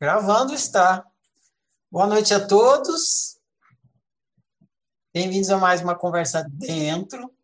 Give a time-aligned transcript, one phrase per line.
[0.00, 1.04] Gravando está.
[1.90, 3.36] Boa noite a todos.
[5.12, 7.34] Bem-vindos a mais uma conversa dentro.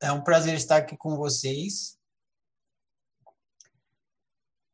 [0.00, 1.98] É um prazer estar aqui com vocês.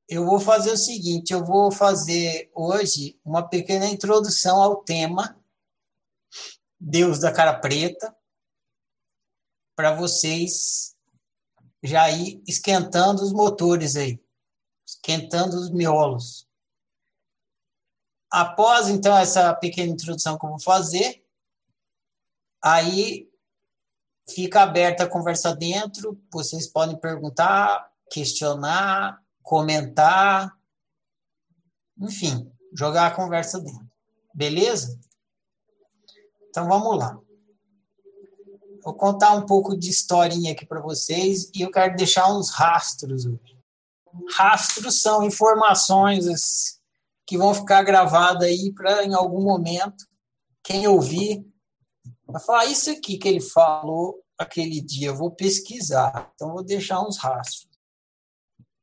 [0.08, 5.36] Eu vou fazer o seguinte, eu vou fazer hoje uma pequena introdução ao tema
[6.78, 8.16] Deus da cara preta
[9.74, 10.94] para vocês
[11.82, 14.22] já ir esquentando os motores aí
[14.90, 16.48] esquentando os miolos.
[18.30, 21.24] Após, então, essa pequena introdução que eu vou fazer,
[22.62, 23.28] aí
[24.28, 30.56] fica aberta a conversa dentro, vocês podem perguntar, questionar, comentar,
[31.98, 33.90] enfim, jogar a conversa dentro.
[34.32, 34.98] Beleza?
[36.48, 37.18] Então vamos lá.
[38.84, 43.26] Vou contar um pouco de historinha aqui para vocês e eu quero deixar uns rastros
[43.26, 43.49] hoje
[44.36, 46.80] rastros são informações
[47.26, 50.04] que vão ficar gravadas aí para, em algum momento,
[50.62, 51.44] quem ouvir,
[52.26, 56.32] vai falar: ah, Isso aqui que ele falou aquele dia, eu vou pesquisar.
[56.34, 57.68] Então, vou deixar uns rastros.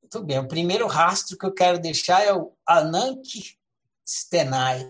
[0.01, 3.57] Muito bem, o primeiro rastro que eu quero deixar é o Anank
[4.05, 4.89] Stenai.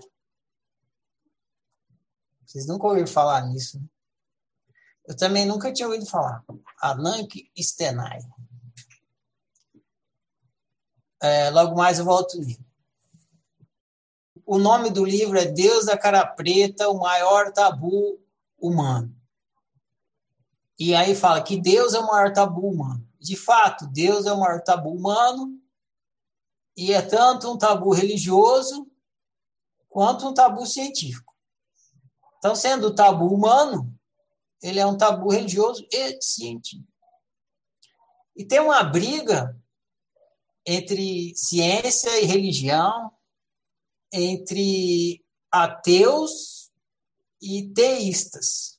[2.45, 3.85] Vocês nunca ouviram falar nisso, né?
[5.07, 6.43] Eu também nunca tinha ouvido falar.
[6.81, 8.19] Anank Stenai.
[11.21, 12.65] É, logo mais eu volto nele.
[14.45, 18.19] O nome do livro é Deus da Cara Preta, o maior tabu
[18.57, 19.13] humano.
[20.79, 23.05] E aí fala que Deus é o maior tabu humano.
[23.19, 25.59] De fato, Deus é o maior tabu humano
[26.77, 28.87] e é tanto um tabu religioso
[29.89, 31.35] quanto um tabu científico.
[32.37, 33.91] Então, sendo o tabu humano,
[34.61, 36.87] ele é um tabu religioso e científico.
[38.35, 39.59] E tem uma briga
[40.67, 43.09] entre ciência e religião,
[44.11, 46.69] entre ateus
[47.41, 48.77] e teístas.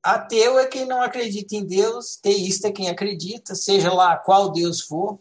[0.00, 4.80] Ateu é quem não acredita em Deus, teísta é quem acredita, seja lá qual Deus
[4.82, 5.18] for.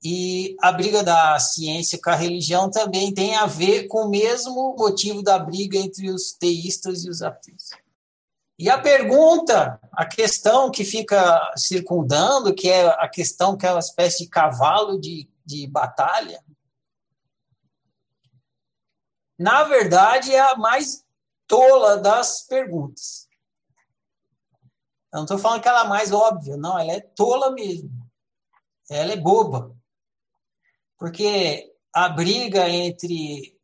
[0.00, 4.76] E a briga da ciência com a religião também tem a ver com o mesmo
[4.78, 7.70] motivo da briga entre os teístas e os ateus.
[8.58, 13.78] E a pergunta, a questão que fica circundando, que é a questão que é uma
[13.78, 16.42] espécie de cavalo de, de batalha,
[19.38, 21.04] na verdade é a mais
[21.46, 23.28] tola das perguntas.
[25.12, 27.90] Eu não estou falando que ela é mais óbvia, não, ela é tola mesmo.
[28.90, 29.74] Ela é boba.
[30.98, 33.56] Porque a briga entre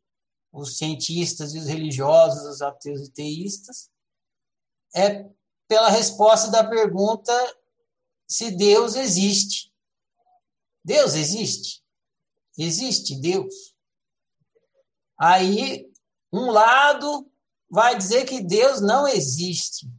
[0.53, 3.89] os cientistas e os religiosos, os ateus e teístas,
[4.95, 5.29] é
[5.67, 7.33] pela resposta da pergunta
[8.27, 9.73] se Deus existe.
[10.83, 11.83] Deus existe?
[12.57, 13.75] Existe Deus.
[15.17, 15.91] Aí,
[16.31, 17.29] um lado
[17.69, 19.89] vai dizer que Deus não existe.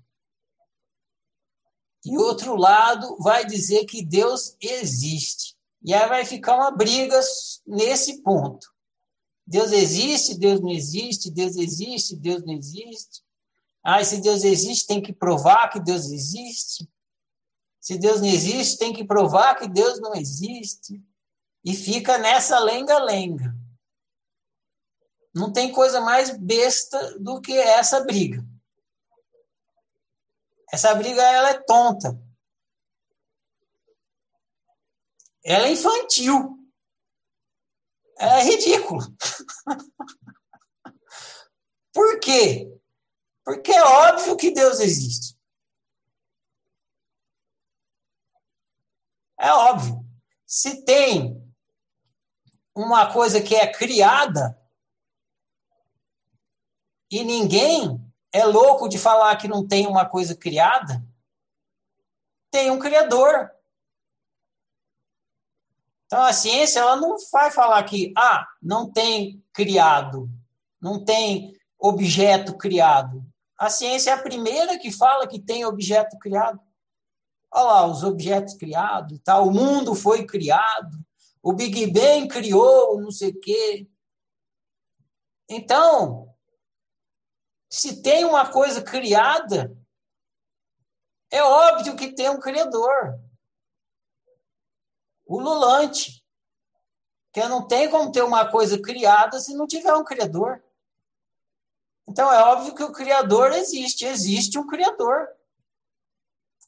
[2.05, 5.57] E outro lado vai dizer que Deus existe.
[5.83, 7.19] E aí vai ficar uma briga
[7.67, 8.73] nesse ponto.
[9.47, 13.25] Deus existe, Deus não existe, Deus existe, Deus não existe.
[13.88, 16.91] Ah, se Deus existe, tem que provar que Deus existe.
[17.80, 21.00] Se Deus não existe, tem que provar que Deus não existe.
[21.64, 23.54] E fica nessa lenga-lenga.
[25.32, 28.44] Não tem coisa mais besta do que essa briga.
[30.72, 32.20] Essa briga ela é tonta.
[35.44, 36.58] Ela é infantil.
[38.18, 39.06] Ela é ridícula.
[41.94, 42.76] Por quê?
[43.47, 45.39] Porque é óbvio que Deus existe.
[49.39, 50.05] É óbvio.
[50.45, 51.41] Se tem
[52.75, 54.61] uma coisa que é criada
[57.09, 61.07] e ninguém é louco de falar que não tem uma coisa criada,
[62.51, 63.49] tem um criador.
[66.07, 70.28] Então a ciência ela não vai falar que ah, não tem criado,
[70.81, 73.25] não tem objeto criado.
[73.58, 76.60] A ciência é a primeira que fala que tem objeto criado.
[77.50, 79.41] Olha lá, os objetos criados, tá?
[79.41, 80.98] o mundo foi criado,
[81.42, 83.88] o Big Bang criou não sei o quê.
[85.48, 86.34] Então,
[87.70, 89.76] se tem uma coisa criada,
[91.30, 93.18] é óbvio que tem um criador.
[95.24, 96.24] O Lulante.
[97.32, 100.64] Que não tem como ter uma coisa criada se não tiver um criador.
[102.08, 105.28] Então é óbvio que o Criador existe, existe um Criador.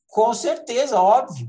[0.06, 1.48] Com certeza, óbvio.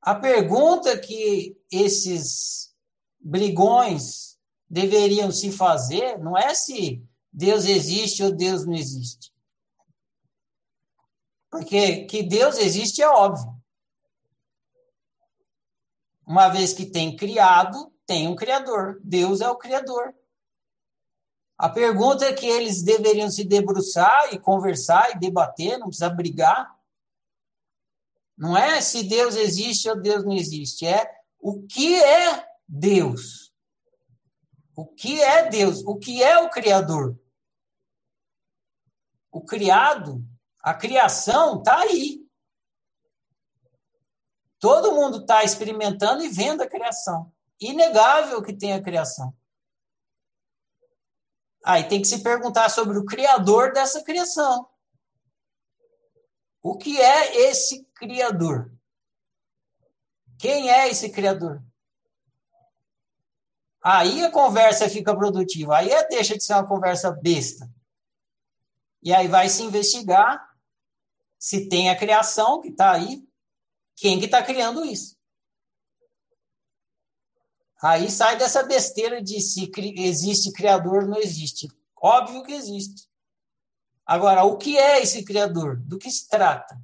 [0.00, 2.74] A pergunta que esses
[3.20, 4.38] brigões
[4.68, 7.02] deveriam se fazer não é se
[7.32, 9.32] Deus existe ou Deus não existe.
[11.50, 13.54] Porque que Deus existe é óbvio.
[16.26, 19.00] Uma vez que tem criado, tem um criador.
[19.04, 20.14] Deus é o criador.
[21.62, 26.76] A pergunta é que eles deveriam se debruçar e conversar e debater, não precisa brigar.
[28.36, 33.54] Não é se Deus existe ou Deus não existe, é o que é Deus.
[34.74, 35.84] O que é Deus?
[35.86, 37.16] O que é o Criador?
[39.30, 40.20] O criado,
[40.58, 42.26] a criação está aí.
[44.58, 47.32] Todo mundo está experimentando e vendo a criação.
[47.60, 49.32] Inegável que tem a criação.
[51.64, 54.68] Aí tem que se perguntar sobre o criador dessa criação.
[56.62, 58.72] O que é esse criador?
[60.38, 61.62] Quem é esse criador?
[63.82, 65.78] Aí a conversa fica produtiva.
[65.78, 67.68] Aí é, deixa de ser uma conversa besta.
[69.02, 70.48] E aí vai se investigar
[71.38, 73.26] se tem a criação que está aí,
[73.96, 75.16] quem que está criando isso.
[77.82, 81.68] Aí sai dessa besteira de se existe criador, não existe.
[82.00, 83.08] Óbvio que existe.
[84.06, 85.76] Agora, o que é esse criador?
[85.80, 86.80] Do que se trata?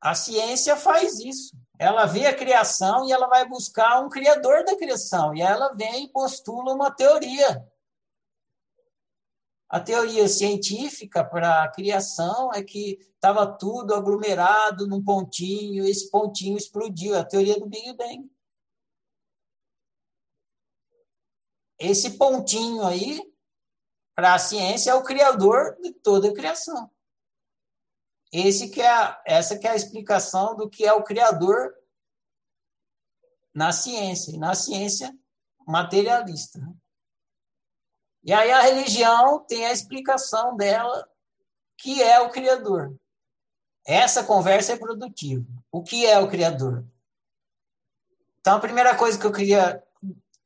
[0.00, 1.56] A ciência faz isso.
[1.78, 5.34] Ela vê a criação e ela vai buscar um criador da criação.
[5.34, 7.66] E ela vem e postula uma teoria.
[9.70, 16.56] A teoria científica para a criação é que estava tudo aglomerado num pontinho, esse pontinho
[16.56, 17.16] explodiu.
[17.16, 18.28] A teoria do Big Bang.
[21.78, 23.22] Esse pontinho aí,
[24.12, 26.90] para a ciência, é o criador de toda a criação.
[28.32, 31.72] Esse que é a, essa que é a explicação do que é o criador
[33.54, 35.16] na ciência, e na ciência
[35.64, 36.60] materialista.
[38.22, 41.08] E aí a religião tem a explicação dela,
[41.78, 42.94] que é o criador.
[43.86, 45.46] Essa conversa é produtiva.
[45.72, 46.84] O que é o criador?
[48.40, 49.82] Então a primeira coisa que eu queria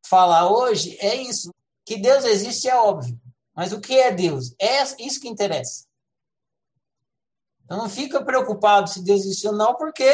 [0.07, 1.53] falar hoje é isso,
[1.85, 3.21] que Deus existe é óbvio,
[3.55, 4.55] mas o que é Deus?
[4.59, 5.87] É isso que interessa.
[7.65, 10.05] Então não fica preocupado se Deus existe ou não, porque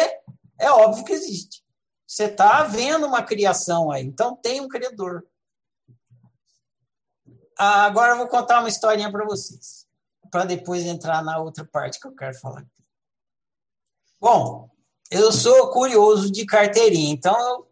[0.58, 1.64] é óbvio que existe.
[2.06, 5.26] Você está vendo uma criação aí, então tem um criador.
[7.62, 9.86] Ah, agora eu vou contar uma historinha para vocês,
[10.30, 12.60] para depois entrar na outra parte que eu quero falar.
[12.60, 12.82] Aqui.
[14.18, 14.70] Bom,
[15.10, 17.70] eu sou curioso de carteirinha, então eu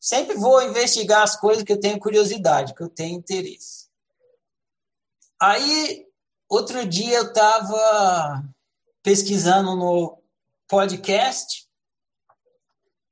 [0.00, 3.90] sempre vou investigar as coisas que eu tenho curiosidade, que eu tenho interesse.
[5.38, 6.06] Aí,
[6.48, 8.42] outro dia eu estava
[9.02, 10.22] pesquisando no
[10.66, 11.68] podcast,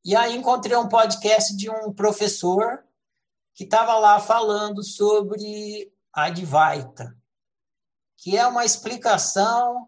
[0.02, 2.82] e aí encontrei um podcast de um professor
[3.60, 7.14] que estava lá falando sobre a Advaita,
[8.16, 9.86] que é uma explicação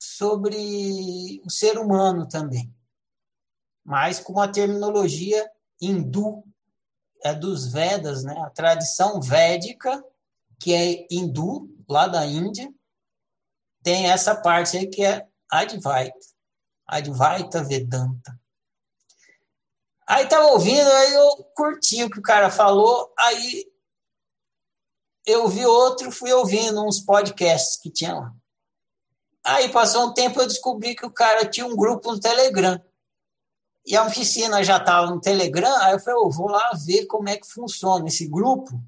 [0.00, 2.74] sobre o ser humano também,
[3.84, 5.48] mas com a terminologia
[5.80, 6.42] hindu,
[7.22, 8.36] é dos Vedas, né?
[8.40, 10.04] a tradição védica,
[10.58, 12.68] que é hindu, lá da Índia,
[13.80, 16.18] tem essa parte aí que é Advaita.
[16.84, 18.41] Advaita Vedanta.
[20.12, 23.64] Aí tava ouvindo, aí eu curti o que o cara falou, aí
[25.24, 28.34] eu vi outro, fui ouvindo uns podcasts que tinha lá.
[29.42, 32.78] Aí passou um tempo eu descobri que o cara tinha um grupo no Telegram.
[33.86, 37.30] E a oficina já estava no Telegram, aí eu falei, eu vou lá ver como
[37.30, 38.78] é que funciona esse grupo,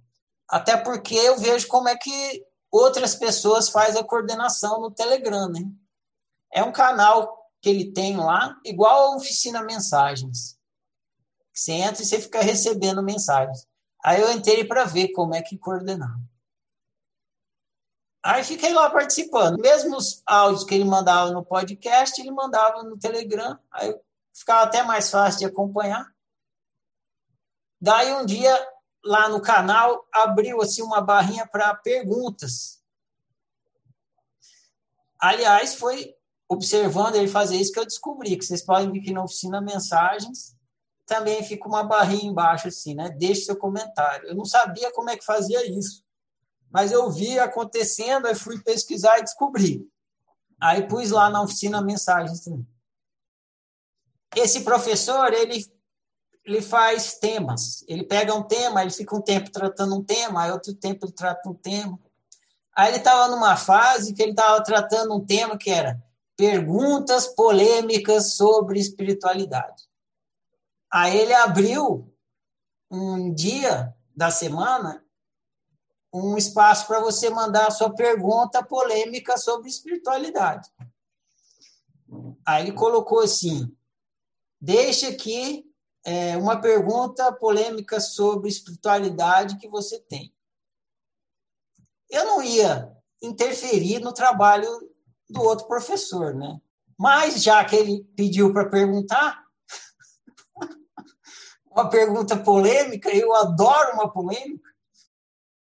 [0.46, 5.62] até porque eu vejo como é que outras pessoas fazem a coordenação no Telegram, né?
[6.52, 10.62] É um canal que ele tem lá, igual a oficina mensagens.
[11.54, 13.68] Você entra e você fica recebendo mensagens.
[14.04, 16.20] Aí eu entrei para ver como é que coordenava.
[18.22, 19.60] Aí fiquei lá participando.
[19.60, 23.58] Mesmo os áudios que ele mandava no podcast, ele mandava no Telegram.
[23.70, 23.94] Aí
[24.32, 26.12] ficava até mais fácil de acompanhar.
[27.80, 28.52] Daí um dia
[29.04, 32.82] lá no canal abriu assim uma barrinha para perguntas.
[35.18, 36.14] Aliás, foi
[36.48, 40.56] observando ele fazer isso que eu descobri que vocês podem vir aqui na oficina mensagens,
[41.06, 43.10] também fica uma barrinha embaixo assim, né?
[43.10, 44.28] Deixe seu comentário.
[44.28, 46.02] Eu não sabia como é que fazia isso,
[46.70, 49.86] mas eu vi acontecendo, aí fui pesquisar e descobri.
[50.60, 52.66] Aí pus lá na oficina mensagens também.
[54.34, 55.64] Esse professor, ele
[56.44, 57.84] ele faz temas.
[57.88, 61.12] Ele pega um tema, ele fica um tempo tratando um tema, aí outro tempo ele
[61.12, 61.98] trata um tema.
[62.76, 66.02] Aí ele estava numa fase que ele estava tratando um tema que era
[66.36, 69.84] perguntas polêmicas sobre espiritualidade.
[70.94, 72.08] Aí ele abriu
[72.88, 75.04] um dia da semana
[76.12, 80.70] um espaço para você mandar a sua pergunta polêmica sobre espiritualidade.
[82.46, 83.76] Aí ele colocou assim:
[84.60, 85.68] deixe aqui
[86.04, 90.32] é, uma pergunta polêmica sobre espiritualidade que você tem.
[92.08, 94.70] Eu não ia interferir no trabalho
[95.28, 96.60] do outro professor, né?
[96.96, 99.43] Mas já que ele pediu para perguntar,
[101.74, 104.70] uma pergunta polêmica, eu adoro uma polêmica.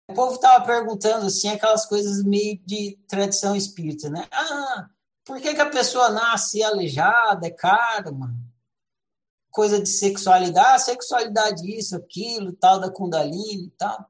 [0.08, 4.28] O povo estava perguntando assim, aquelas coisas meio de tradição espírita, né?
[4.32, 4.90] Ah,
[5.26, 8.36] por que, que a pessoa nasce aleijada, é karma?
[9.50, 14.08] Coisa de sexualidade, sexualidade isso, aquilo, tal da Kundalini tal.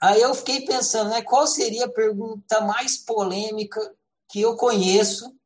[0.00, 3.80] Aí eu fiquei pensando, né, qual seria a pergunta mais polêmica
[4.28, 5.36] que eu conheço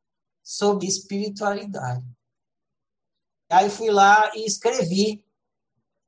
[0.43, 2.05] sobre espiritualidade?
[3.53, 5.23] Aí fui lá e escrevi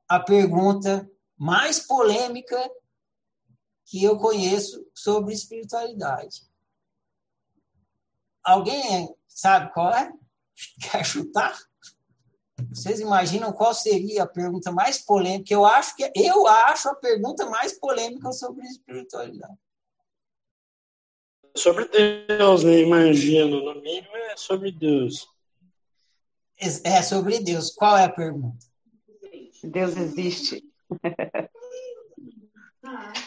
[0.07, 2.57] a pergunta mais polêmica
[3.85, 6.41] que eu conheço sobre espiritualidade.
[8.43, 10.11] Alguém sabe qual é?
[10.81, 11.55] Quer chutar?
[12.69, 15.53] Vocês imaginam qual seria a pergunta mais polêmica?
[15.53, 19.57] Eu acho que eu acho a pergunta mais polêmica sobre espiritualidade.
[21.55, 22.79] Sobre Deus, né?
[22.79, 25.34] Imagino, no mínimo é sobre Deus.
[26.57, 27.71] É sobre Deus.
[27.71, 28.65] Qual é a pergunta?
[29.63, 30.63] Deus existe.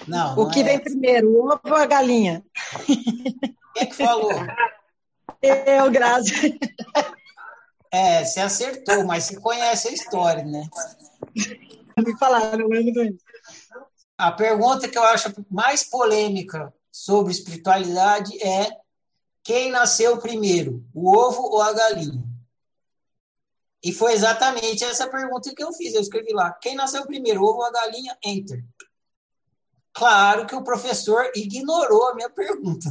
[0.07, 0.85] Não, não o que é vem essa.
[0.85, 2.45] primeiro, o ovo ou a galinha?
[2.87, 4.33] Quem é que falou?
[5.43, 6.59] Eu, Grazi.
[7.91, 10.69] É, você acertou, mas você conhece a história, né?
[11.99, 13.25] Me falaram, eu lembro disso.
[14.17, 18.69] A pergunta que eu acho mais polêmica sobre espiritualidade é
[19.45, 22.28] quem nasceu primeiro, o ovo ou a galinha?
[23.83, 25.95] E foi exatamente essa pergunta que eu fiz.
[25.95, 28.17] Eu escrevi lá: quem nasceu primeiro, ovo ou a galinha?
[28.25, 28.65] Enter.
[29.93, 32.89] Claro que o professor ignorou a minha pergunta.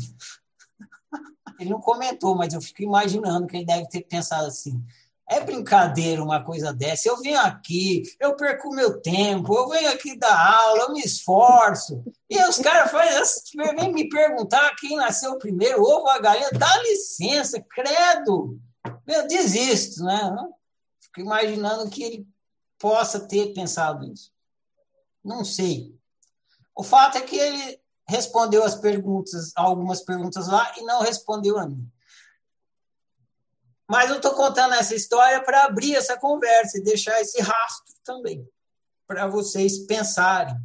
[1.59, 4.83] Ele não comentou, mas eu fico imaginando que ele deve ter pensado assim:
[5.27, 7.09] é brincadeira uma coisa dessa.
[7.09, 12.03] Eu venho aqui, eu perco meu tempo, eu venho aqui dar aula, eu me esforço.
[12.29, 16.49] E os caras fazem, vem me perguntar quem nasceu primeiro, ovo ou a galinha.
[16.51, 18.59] Dá licença, credo.
[19.07, 20.35] Eu desisto, né?
[21.17, 22.27] Imaginando que ele
[22.77, 24.31] possa ter pensado isso.
[25.23, 25.97] Não sei.
[26.75, 31.67] O fato é que ele respondeu as perguntas, algumas perguntas lá e não respondeu a
[31.67, 31.91] mim.
[33.89, 38.47] Mas eu estou contando essa história para abrir essa conversa e deixar esse rastro também,
[39.05, 40.55] para vocês pensarem.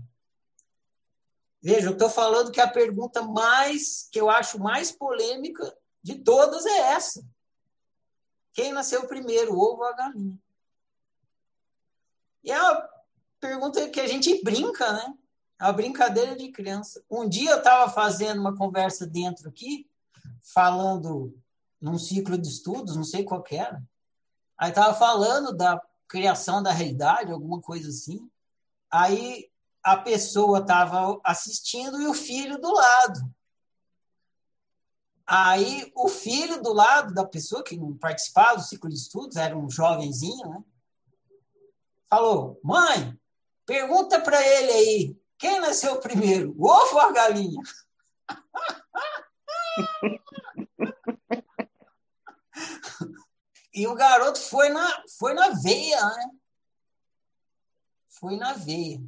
[1.63, 6.67] Veja, eu estou falando que a pergunta mais, que eu acho mais polêmica de todas
[6.67, 7.25] é essa.
[8.53, 10.37] Quem nasceu primeiro, ovo ou a galinha?
[12.43, 12.89] E é uma
[13.41, 15.15] pergunta que a gente brinca, né?
[15.61, 17.03] É uma brincadeira de criança.
[17.11, 19.89] Um dia eu estava fazendo uma conversa dentro aqui,
[20.43, 21.37] falando
[21.81, 23.83] num ciclo de estudos, não sei qual era.
[24.59, 28.29] Aí estava falando da criação da realidade, alguma coisa assim.
[28.91, 29.51] Aí
[29.83, 33.35] a pessoa estava assistindo e o filho do lado.
[35.27, 39.57] Aí o filho do lado da pessoa que não participava do ciclo de estudos, era
[39.57, 40.63] um jovenzinho, né?
[42.13, 43.19] Falou: Mãe,
[43.65, 47.59] pergunta para ele aí, quem nasceu primeiro, o ovo ou a galinha?
[53.73, 56.31] e o garoto foi na, foi na veia, né?
[58.11, 59.03] Foi na veia.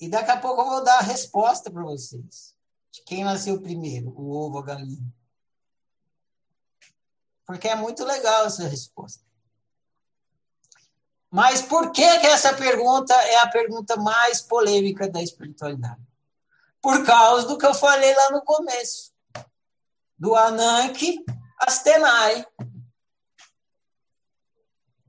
[0.00, 2.56] E daqui a pouco eu vou dar a resposta para vocês.
[2.90, 5.04] De quem nasceu primeiro, o ovo ou a galinha.
[7.44, 9.22] Porque é muito legal essa resposta.
[11.32, 16.06] Mas por que, que essa pergunta é a pergunta mais polêmica da espiritualidade?
[16.78, 19.14] Por causa do que eu falei lá no começo.
[20.18, 21.24] Do Ananke
[21.58, 22.42] Astenai.
[22.42, 22.66] O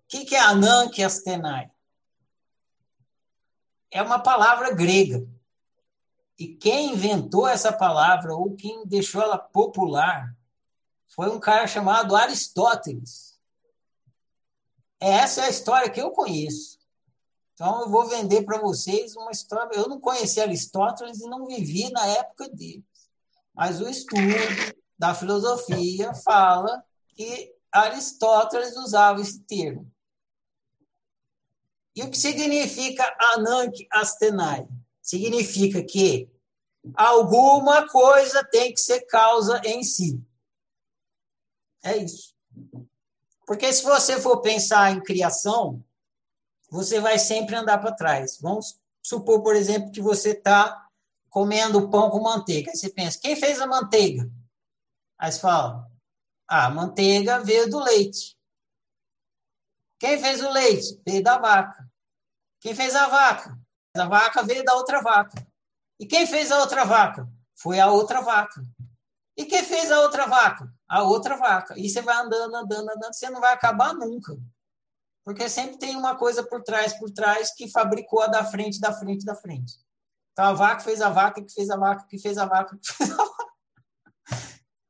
[0.08, 1.70] que, que é Ananke Astenai?
[3.92, 5.28] É uma palavra grega.
[6.40, 10.34] E quem inventou essa palavra, ou quem deixou ela popular,
[11.10, 13.33] foi um cara chamado Aristóteles.
[15.04, 16.80] Essa é a história que eu conheço.
[17.54, 19.76] Então, eu vou vender para vocês uma história.
[19.76, 22.86] Eu não conheci Aristóteles e não vivi na época dele.
[23.54, 24.22] Mas o estudo
[24.98, 29.92] da filosofia fala que Aristóteles usava esse termo.
[31.94, 34.66] E o que significa Anank Astenai?
[35.02, 36.30] Significa que
[36.96, 40.18] alguma coisa tem que ser causa em si.
[41.84, 42.33] É isso.
[43.54, 45.86] Porque se você for pensar em criação,
[46.72, 48.40] você vai sempre andar para trás.
[48.42, 50.88] Vamos supor, por exemplo, que você está
[51.30, 52.72] comendo pão com manteiga.
[52.72, 54.28] Aí você pensa, quem fez a manteiga?
[55.20, 55.88] Aí você fala,
[56.48, 58.36] ah, a manteiga veio do leite.
[60.00, 61.00] Quem fez o leite?
[61.06, 61.88] Veio da vaca.
[62.60, 63.56] Quem fez a vaca?
[63.96, 65.46] A vaca veio da outra vaca.
[66.00, 67.32] E quem fez a outra vaca?
[67.54, 68.64] Foi a outra vaca.
[69.36, 70.72] E quem fez a outra vaca?
[70.88, 71.78] A outra vaca.
[71.78, 74.38] E você vai andando, andando, andando, você não vai acabar nunca.
[75.24, 78.94] Porque sempre tem uma coisa por trás, por trás, que fabricou a da frente, da
[78.94, 79.74] frente, da frente.
[80.32, 82.94] Então a vaca fez a vaca, que fez a vaca, que fez a vaca, que
[82.94, 83.54] fez a vaca.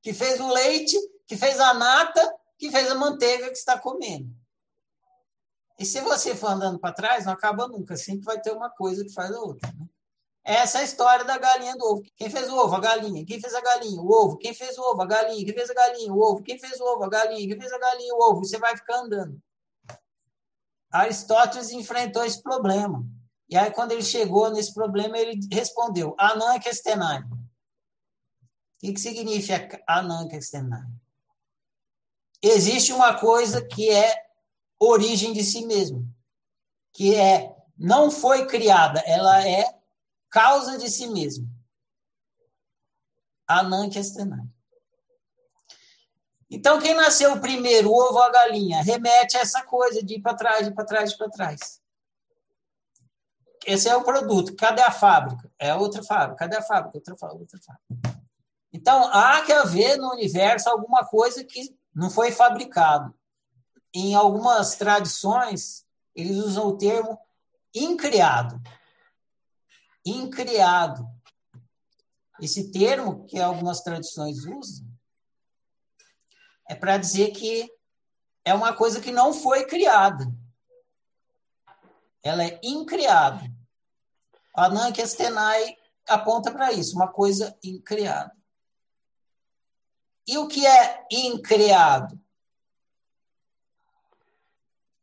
[0.01, 0.97] Que fez o leite,
[1.27, 4.29] que fez a nata, que fez a manteiga que está comendo.
[5.79, 7.95] E se você for andando para trás, não acaba nunca.
[7.95, 9.71] Sempre vai ter uma coisa que faz a outra.
[9.73, 9.87] Né?
[10.43, 12.03] Essa é a história da galinha do ovo.
[12.17, 12.75] Quem fez o ovo?
[12.75, 13.25] A galinha.
[13.25, 14.01] Quem fez a galinha?
[14.01, 14.37] O ovo.
[14.37, 15.01] Quem fez o ovo?
[15.01, 15.45] A galinha.
[15.45, 16.13] Quem fez a galinha?
[16.13, 16.43] O ovo.
[16.43, 17.03] Quem fez o ovo?
[17.03, 17.47] A galinha.
[17.47, 18.13] Quem fez a galinha?
[18.13, 18.43] O ovo.
[18.43, 19.41] Você vai ficar andando.
[20.91, 23.05] Aristóteles enfrentou esse problema.
[23.49, 27.21] E aí, quando ele chegou nesse problema, ele respondeu: Anan Kestenai.
[27.21, 27.37] O
[28.79, 30.27] que, que significa Anan?
[32.41, 34.13] Existe uma coisa que é
[34.77, 36.05] origem de si mesmo,
[36.91, 39.82] que é não foi criada, ela é
[40.33, 41.47] causa de si mesmo.
[43.47, 44.47] Anankestenai.
[46.49, 50.21] Então, quem nasceu primeiro, o ovo ou a galinha, remete a essa coisa de ir
[50.21, 51.81] para trás, de para trás, de para trás.
[53.63, 54.55] Esse é o produto.
[54.55, 55.51] Cadê a fábrica?
[55.59, 56.39] É outra fábrica.
[56.39, 56.97] Cadê a fábrica?
[56.97, 57.41] Outra fábrica.
[57.41, 58.23] Outra fábrica.
[58.71, 63.13] Então, há que haver no universo alguma coisa que não foi fabricado.
[63.93, 65.85] Em algumas tradições,
[66.15, 67.19] eles usam o termo
[67.73, 68.59] incriado
[70.05, 71.07] incriado.
[72.41, 74.85] Esse termo que algumas tradições usam
[76.67, 77.71] é para dizer que
[78.45, 80.25] é uma coisa que não foi criada.
[82.21, 83.43] Ela é incriada.
[84.55, 85.77] A Nankestenai
[86.07, 88.35] aponta para isso, uma coisa incriada.
[90.27, 92.19] E o que é incriado?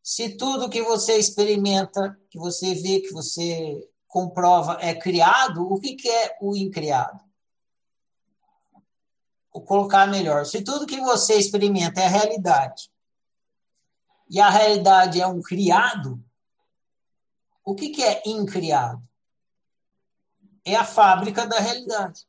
[0.03, 5.95] Se tudo que você experimenta, que você vê, que você comprova é criado, o que,
[5.95, 7.21] que é o incriado?
[9.53, 10.45] Vou colocar melhor.
[10.45, 12.91] Se tudo que você experimenta é realidade,
[14.29, 16.23] e a realidade é um criado,
[17.65, 19.03] o que, que é incriado?
[20.65, 22.27] É a fábrica da realidade.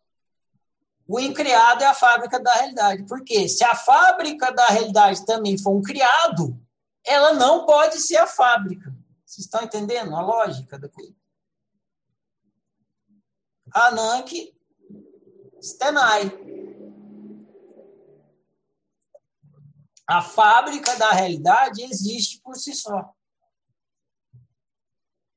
[1.07, 3.05] O incriado é a fábrica da realidade.
[3.05, 6.59] Porque se a fábrica da realidade também for um criado,
[7.03, 8.95] ela não pode ser a fábrica.
[9.25, 11.20] Vocês estão entendendo a lógica da coisa?
[13.73, 14.53] Anank
[15.61, 16.31] Stenai.
[20.07, 23.13] A fábrica da realidade existe por si só.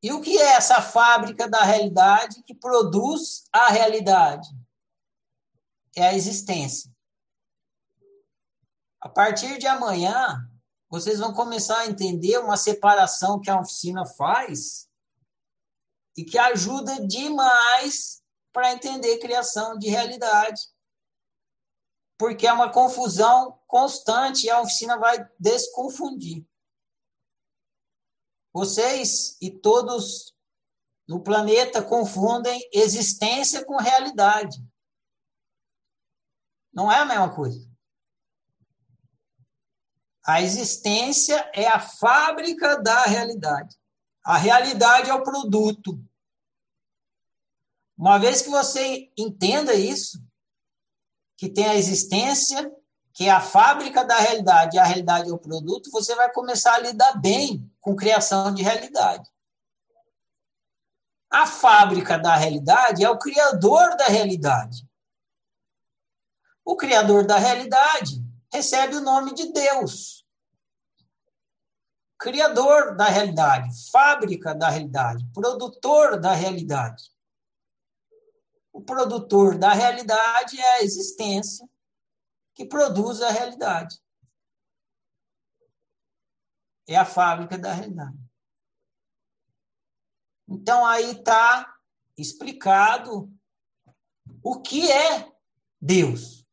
[0.02, 4.48] E o que é essa fábrica da realidade que produz a realidade?
[5.94, 6.90] É a existência.
[9.00, 10.50] A partir de amanhã,
[10.88, 14.88] vocês vão começar a entender uma separação que a oficina faz
[16.16, 18.23] e que ajuda demais
[18.54, 20.62] para entender criação de realidade.
[22.16, 26.46] Porque é uma confusão constante e a oficina vai desconfundir.
[28.52, 30.32] Vocês e todos
[31.08, 34.64] no planeta confundem existência com realidade.
[36.72, 37.68] Não é a mesma coisa.
[40.24, 43.76] A existência é a fábrica da realidade.
[44.24, 46.00] A realidade é o produto.
[47.96, 50.22] Uma vez que você entenda isso,
[51.36, 52.72] que tem a existência,
[53.12, 56.74] que é a fábrica da realidade, e a realidade é o produto, você vai começar
[56.74, 59.30] a lidar bem com criação de realidade.
[61.30, 64.88] A fábrica da realidade é o criador da realidade.
[66.64, 70.24] O criador da realidade recebe o nome de Deus.
[72.18, 77.13] Criador da realidade, fábrica da realidade, produtor da realidade.
[78.74, 81.64] O produtor da realidade é a existência
[82.52, 84.02] que produz a realidade.
[86.84, 88.18] É a fábrica da realidade.
[90.48, 91.72] Então aí está
[92.18, 93.32] explicado
[94.42, 95.32] o que é
[95.80, 96.44] Deus.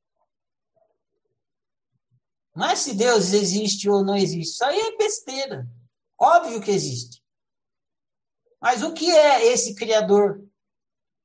[2.56, 4.54] Não é se Deus existe ou não existe.
[4.54, 5.68] Isso aí é besteira.
[6.20, 7.20] Óbvio que existe.
[8.62, 10.48] Mas o que é esse Criador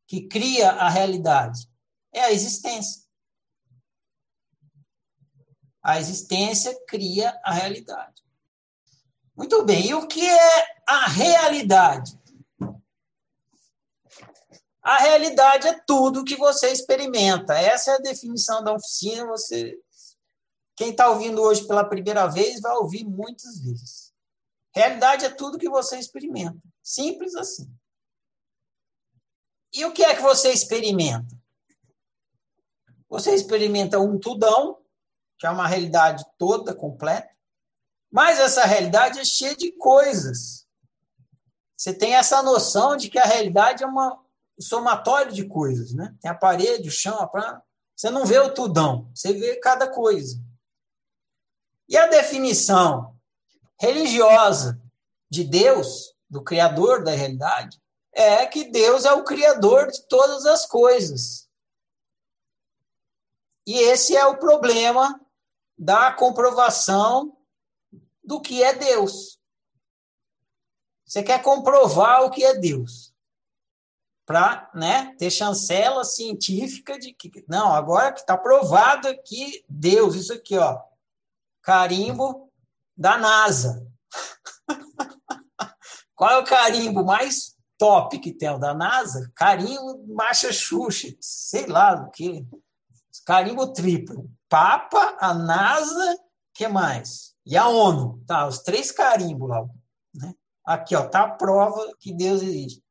[0.07, 1.69] que cria a realidade?
[2.13, 3.03] É a existência.
[5.83, 8.23] A existência cria a realidade.
[9.37, 12.19] Muito bem, e o que é a realidade?
[14.83, 17.55] A realidade é tudo que você experimenta.
[17.55, 19.27] Essa é a definição da oficina.
[19.27, 19.77] Você,
[20.77, 24.13] quem está ouvindo hoje pela primeira vez, vai ouvir muitas vezes.
[24.73, 26.57] Realidade é tudo que você experimenta.
[26.83, 27.69] Simples assim.
[29.77, 31.37] E o que é que você experimenta?
[33.11, 34.79] Você experimenta um tudão,
[35.39, 37.29] que é uma realidade toda, completa,
[38.11, 40.67] mas essa realidade é cheia de coisas.
[41.77, 44.15] Você tem essa noção de que a realidade é uma,
[44.59, 46.17] um somatório de coisas, né?
[46.23, 47.63] Tem a parede, o chão, a praia.
[47.95, 50.41] Você não vê o tudão, você vê cada coisa.
[51.87, 53.15] E a definição
[53.79, 54.81] religiosa
[55.31, 57.79] de Deus, do Criador da realidade,
[58.17, 61.47] é que Deus é o Criador de todas as coisas.
[63.67, 65.21] E esse é o problema
[65.77, 67.37] da comprovação
[68.25, 69.39] do que é Deus.
[71.05, 73.15] Você quer comprovar o que é Deus
[74.25, 80.33] para né, ter chancela científica de que, não, agora que está provado que Deus, isso
[80.33, 80.83] aqui, ó,
[81.63, 82.51] carimbo
[82.97, 83.87] da NASA.
[86.17, 88.51] Qual é o carimbo mais top que tem?
[88.51, 89.31] O da NASA?
[89.35, 92.47] Carimbo marcha Xuxa, sei lá o que.
[93.25, 94.31] Carimbo triplo.
[94.49, 96.19] Papa, a NASA,
[96.55, 97.35] que mais?
[97.45, 98.23] E a ONU.
[98.27, 99.67] Tá, os três carimbos lá.
[100.15, 100.35] Né?
[100.65, 102.83] Aqui, ó, tá a prova que Deus existe.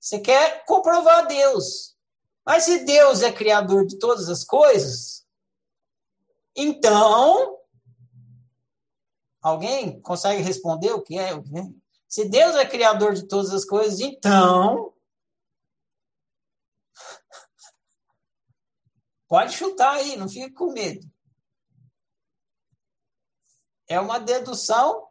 [0.00, 1.96] Você quer comprovar Deus.
[2.44, 5.26] Mas se Deus é criador de todas as coisas,
[6.56, 7.56] então.
[9.40, 11.30] Alguém consegue responder o que é?
[12.08, 14.94] Se Deus é criador de todas as coisas, então.
[19.28, 21.06] Pode chutar aí, não fique com medo.
[23.86, 25.06] É uma dedução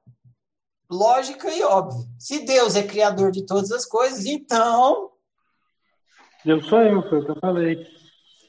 [0.90, 2.08] lógica e óbvia.
[2.18, 5.12] Se Deus é criador de todas as coisas, então.
[6.44, 7.88] Deus sou eu, foi o que eu falei.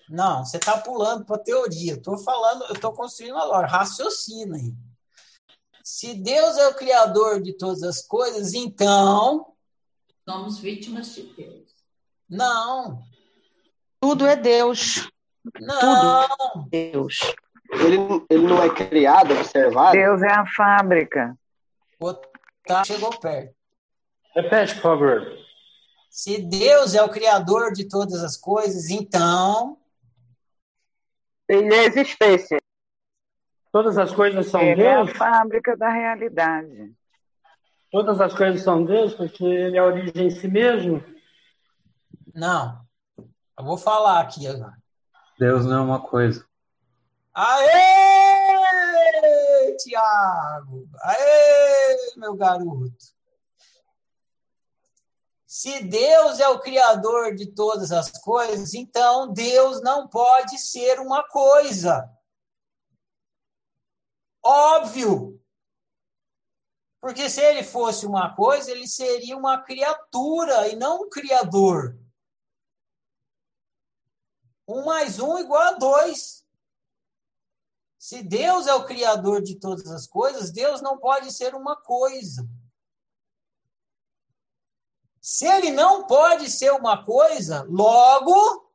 [0.08, 1.94] Não, você está pulando para teoria.
[1.94, 3.76] Estou falando, eu estou construindo a lógica.
[3.76, 4.74] Raciocina aí.
[5.90, 9.54] Se Deus é o criador de todas as coisas, então.
[10.28, 11.64] Somos vítimas de Deus.
[12.28, 13.02] Não.
[13.98, 15.10] Tudo é Deus.
[15.58, 16.28] Não.
[16.28, 17.34] Tudo é Deus.
[17.72, 17.96] Ele,
[18.28, 19.92] ele não é criado, observado?
[19.92, 21.34] Deus é a fábrica.
[22.66, 23.54] Tá, chegou perto.
[24.36, 25.38] Repete, por favor.
[26.10, 29.78] Se Deus é o criador de todas as coisas, então.
[31.48, 32.58] Ele é existência.
[33.78, 35.08] Todas as coisas são Ele Deus?
[35.08, 36.92] é a fábrica da realidade.
[37.92, 41.00] Todas as coisas são Deus porque ele é a origem em si mesmo?
[42.34, 42.84] Não.
[43.56, 44.76] Eu vou falar aqui agora.
[45.38, 46.44] Deus não é uma coisa.
[47.32, 47.76] Aê,
[49.78, 50.88] Tiago!
[51.00, 52.90] Aê, meu garoto!
[55.46, 61.22] Se Deus é o criador de todas as coisas, então Deus não pode ser uma
[61.28, 62.17] coisa.
[64.42, 65.40] Óbvio.
[67.00, 71.98] Porque se ele fosse uma coisa, ele seria uma criatura e não um criador.
[74.66, 76.44] Um mais um igual a dois.
[77.98, 82.48] Se Deus é o criador de todas as coisas, Deus não pode ser uma coisa.
[85.20, 88.72] Se ele não pode ser uma coisa, logo.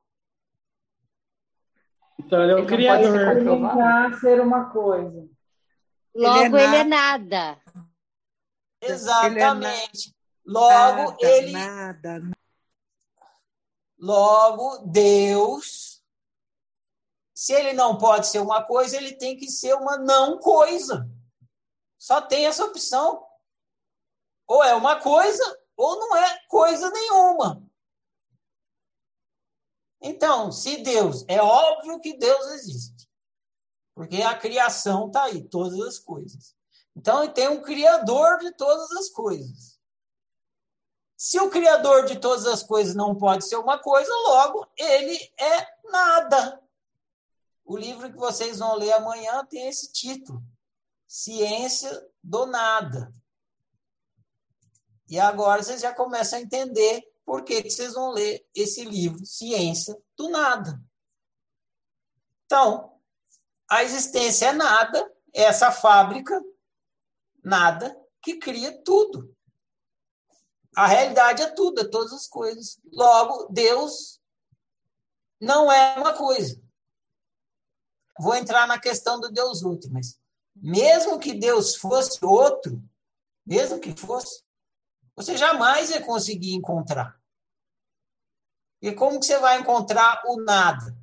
[2.20, 3.12] Então ele é o Ele não criador.
[3.12, 4.20] pode ser comprovado.
[4.20, 5.30] ser uma coisa.
[6.16, 7.62] Logo, Ele ele é é nada.
[8.82, 10.14] Exatamente.
[10.46, 11.52] Logo, Nada, ele.
[11.52, 12.22] nada,
[13.98, 16.04] Logo, Deus.
[17.34, 21.10] Se ele não pode ser uma coisa, ele tem que ser uma não coisa.
[21.98, 23.26] Só tem essa opção.
[24.46, 27.64] Ou é uma coisa, ou não é coisa nenhuma.
[30.02, 32.93] Então, se Deus, é óbvio que Deus existe.
[33.94, 36.56] Porque a criação está aí, todas as coisas.
[36.96, 39.80] Então, ele tem um criador de todas as coisas.
[41.16, 45.68] Se o criador de todas as coisas não pode ser uma coisa, logo ele é
[45.90, 46.62] nada.
[47.64, 50.44] O livro que vocês vão ler amanhã tem esse título:
[51.08, 53.14] Ciência do Nada.
[55.08, 59.26] E agora vocês já começam a entender por que, que vocês vão ler esse livro,
[59.26, 60.84] Ciência do Nada.
[62.46, 62.93] Então,
[63.70, 66.42] a existência é nada, essa fábrica,
[67.44, 69.36] nada, que cria tudo.
[70.76, 72.80] A realidade é tudo, é todas as coisas.
[72.92, 74.20] Logo, Deus
[75.40, 76.62] não é uma coisa.
[78.20, 80.20] vou entrar na questão do Deus outro, mas
[80.56, 82.82] mesmo que Deus fosse outro,
[83.46, 84.44] mesmo que fosse,
[85.16, 87.20] você jamais ia conseguir encontrar.
[88.82, 90.96] E como que você vai encontrar o nada?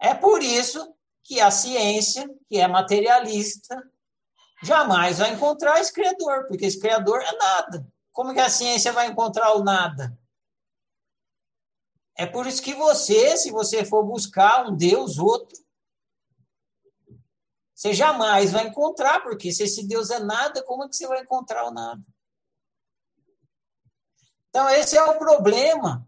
[0.00, 3.76] É por isso que a ciência, que é materialista,
[4.62, 7.86] jamais vai encontrar esse criador, porque esse criador é nada.
[8.10, 10.18] Como que a ciência vai encontrar o nada?
[12.16, 15.58] É por isso que você, se você for buscar um Deus outro,
[17.74, 21.22] você jamais vai encontrar, porque se esse Deus é nada, como é que você vai
[21.22, 22.02] encontrar o nada?
[24.50, 26.06] Então, esse é o problema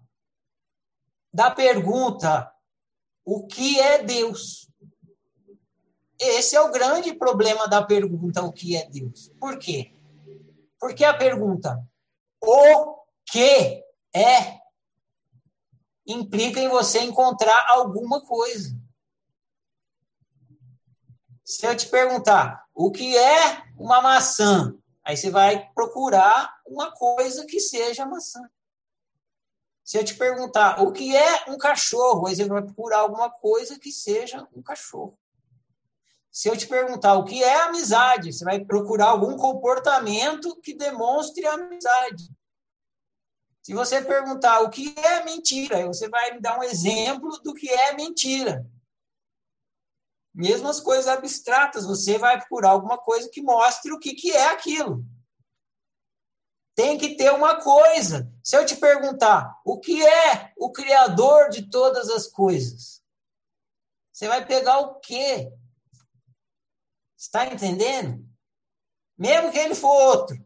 [1.33, 2.52] da pergunta:
[3.25, 4.69] o que é Deus?
[6.19, 9.31] Esse é o grande problema da pergunta: o que é Deus?
[9.41, 9.93] Por quê?
[10.79, 11.83] Porque a pergunta:
[12.41, 14.63] o que é?
[16.07, 18.77] implica em você encontrar alguma coisa.
[21.45, 27.47] Se eu te perguntar o que é uma maçã, aí você vai procurar uma coisa
[27.47, 28.41] que seja maçã.
[29.85, 33.79] Se eu te perguntar o que é um cachorro, aí você vai procurar alguma coisa
[33.79, 35.19] que seja um cachorro.
[36.31, 41.45] Se eu te perguntar o que é amizade, você vai procurar algum comportamento que demonstre
[41.47, 42.31] amizade.
[43.61, 47.69] Se você perguntar o que é mentira, você vai me dar um exemplo do que
[47.69, 48.67] é mentira.
[50.35, 54.47] Mesmo as coisas abstratas, você vai procurar alguma coisa que mostre o que, que é
[54.47, 55.05] aquilo.
[56.75, 58.33] Tem que ter uma coisa.
[58.43, 63.03] Se eu te perguntar o que é o Criador de todas as coisas,
[64.13, 65.53] você vai pegar o quê?
[67.17, 68.27] Está entendendo?
[69.17, 70.37] Mesmo que ele for outro.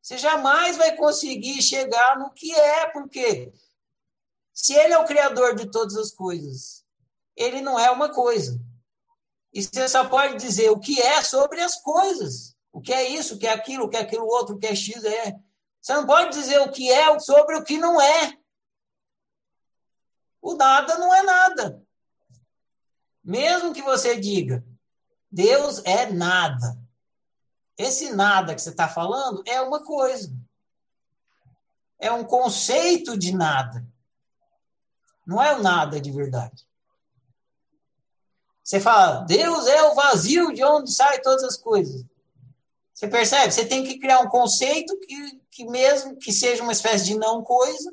[0.00, 3.52] Você jamais vai conseguir chegar no que é, porque
[4.52, 6.84] se ele é o criador de todas as coisas,
[7.34, 8.60] ele não é uma coisa.
[9.52, 12.53] E você só pode dizer o que é sobre as coisas.
[12.74, 14.66] O que é isso, o que é aquilo, o que é aquilo outro, o que
[14.66, 15.38] é X, é.
[15.80, 18.36] Você não pode dizer o que é sobre o que não é.
[20.42, 21.80] O nada não é nada.
[23.22, 24.66] Mesmo que você diga,
[25.30, 26.76] Deus é nada.
[27.78, 30.36] Esse nada que você está falando é uma coisa.
[32.00, 33.86] É um conceito de nada.
[35.24, 36.66] Não é o nada de verdade.
[38.64, 42.04] Você fala, Deus é o vazio de onde saem todas as coisas.
[43.04, 43.52] Você percebe?
[43.52, 47.42] Você tem que criar um conceito que, que mesmo que seja uma espécie de não
[47.42, 47.92] coisa,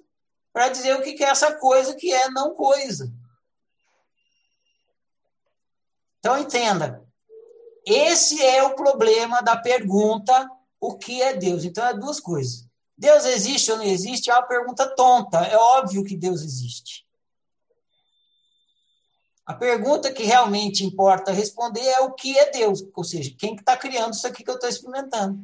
[0.54, 3.12] para dizer o que é essa coisa que é não coisa.
[6.19, 7.04] Então entenda,
[7.86, 11.65] esse é o problema da pergunta: o que é Deus?
[11.65, 12.65] Então, é duas coisas.
[12.97, 15.39] Deus existe ou não existe é uma pergunta tonta.
[15.39, 17.06] É óbvio que Deus existe.
[19.52, 23.76] A pergunta que realmente importa responder é o que é Deus, ou seja, quem está
[23.76, 25.44] criando isso aqui que eu estou experimentando.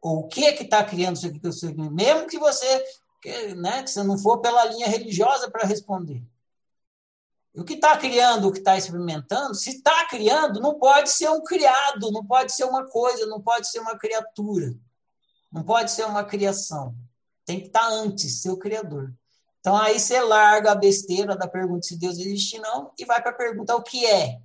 [0.00, 1.96] Ou o que é que está criando isso aqui que eu estou experimentando.
[1.96, 2.84] Mesmo que você,
[3.56, 6.22] né, que você não for pela linha religiosa para responder.
[7.56, 11.42] O que está criando, o que está experimentando, se está criando, não pode ser um
[11.42, 14.72] criado, não pode ser uma coisa, não pode ser uma criatura,
[15.50, 16.94] não pode ser uma criação.
[17.44, 19.12] Tem que estar tá antes, ser o criador.
[19.64, 23.30] Então aí você larga a besteira da pergunta se Deus existe não e vai para
[23.30, 24.38] a pergunta o que é.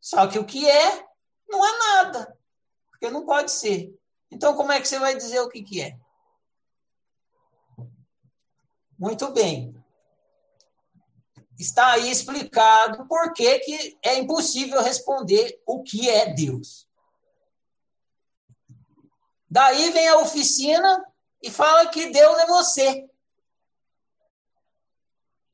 [0.00, 1.06] Só que o que é
[1.46, 2.34] não é nada,
[2.88, 3.94] porque não pode ser.
[4.30, 5.98] Então como é que você vai dizer o que, que é?
[8.98, 9.74] Muito bem
[11.58, 16.88] está aí explicado por que, que é impossível responder o que é Deus.
[19.50, 21.04] Daí vem a oficina
[21.42, 23.13] e fala que Deus é você.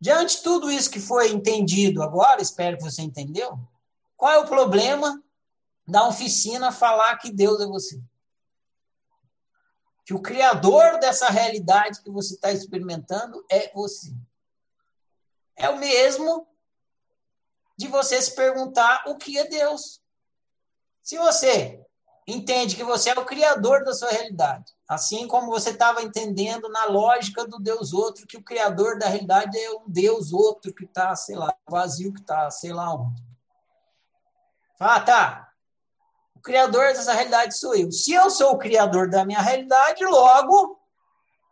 [0.01, 3.59] Diante de tudo isso que foi entendido agora, espero que você entendeu,
[4.17, 5.23] qual é o problema
[5.87, 8.01] da oficina falar que Deus é você?
[10.05, 14.15] Que o criador dessa realidade que você está experimentando é você
[15.61, 16.49] é o mesmo
[17.77, 20.03] de você se perguntar o que é Deus.
[21.03, 21.80] Se você
[22.31, 26.87] entende que você é o criador da sua realidade, assim como você estava entendendo na
[26.87, 31.15] lógica do Deus outro, que o criador da realidade é um Deus outro que está,
[31.17, 33.23] sei lá, vazio, que está, sei lá onde.
[34.79, 35.53] Ah, tá.
[36.35, 37.93] O criador dessa realidade sou eu.
[37.93, 40.81] Se eu sou o criador da minha realidade, logo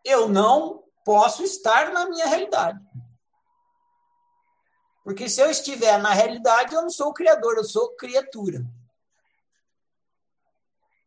[0.05, 2.81] eu não posso estar na minha realidade.
[5.05, 8.65] Porque se eu estiver na realidade, eu não sou o criador, eu sou criatura.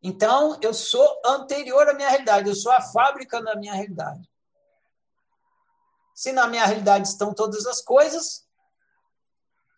[0.03, 4.29] Então, eu sou anterior à minha realidade, eu sou a fábrica da minha realidade.
[6.15, 8.47] Se na minha realidade estão todas as coisas,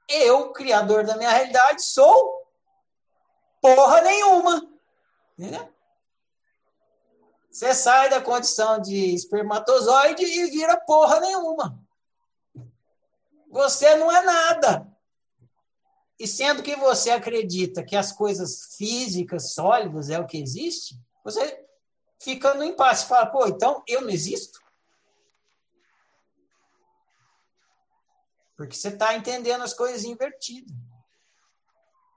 [0.08, 2.48] eu, criador da minha realidade, sou
[3.62, 4.70] porra nenhuma.
[5.38, 5.74] Entendeu?
[7.50, 11.80] Você sai da condição de espermatozoide e vira porra nenhuma.
[13.50, 14.93] Você não é nada.
[16.20, 21.66] E sendo que você acredita que as coisas físicas, sólidas, é o que existe, você
[22.22, 23.08] fica no impasse.
[23.08, 24.60] Fala, pô, então eu não existo?
[28.56, 30.74] Porque você está entendendo as coisas invertidas.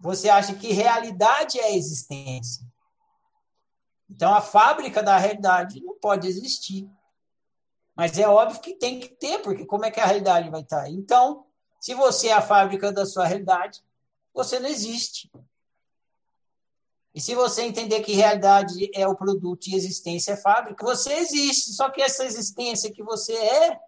[0.01, 2.65] Você acha que realidade é existência.
[4.09, 6.89] Então, a fábrica da realidade não pode existir.
[7.95, 10.89] Mas é óbvio que tem que ter, porque como é que a realidade vai estar?
[10.91, 11.47] Então,
[11.81, 13.83] se você é a fábrica da sua realidade,
[14.37, 15.33] você não existe.
[17.15, 21.73] E se você entender que realidade é o produto e existência é fábrica, você existe.
[21.73, 23.81] Só que essa existência que você é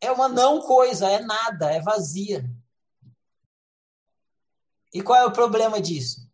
[0.00, 2.48] é uma não coisa, é nada, é vazia.
[4.94, 6.26] E qual é o problema disso?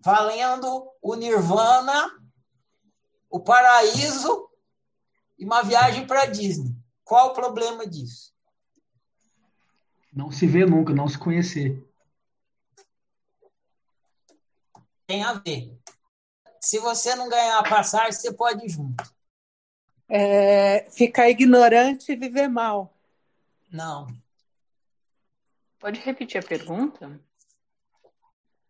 [0.00, 2.10] Valendo o nirvana,
[3.30, 4.50] o paraíso
[5.38, 6.74] e uma viagem para Disney.
[7.04, 8.33] Qual o problema disso?
[10.14, 11.82] Não se vê nunca, não se conhecer.
[15.06, 15.76] Tem a ver.
[16.60, 19.12] Se você não ganhar a passagem, você pode ir junto.
[20.08, 22.94] É, ficar ignorante e viver mal.
[23.70, 24.06] Não.
[25.80, 27.20] Pode repetir a pergunta?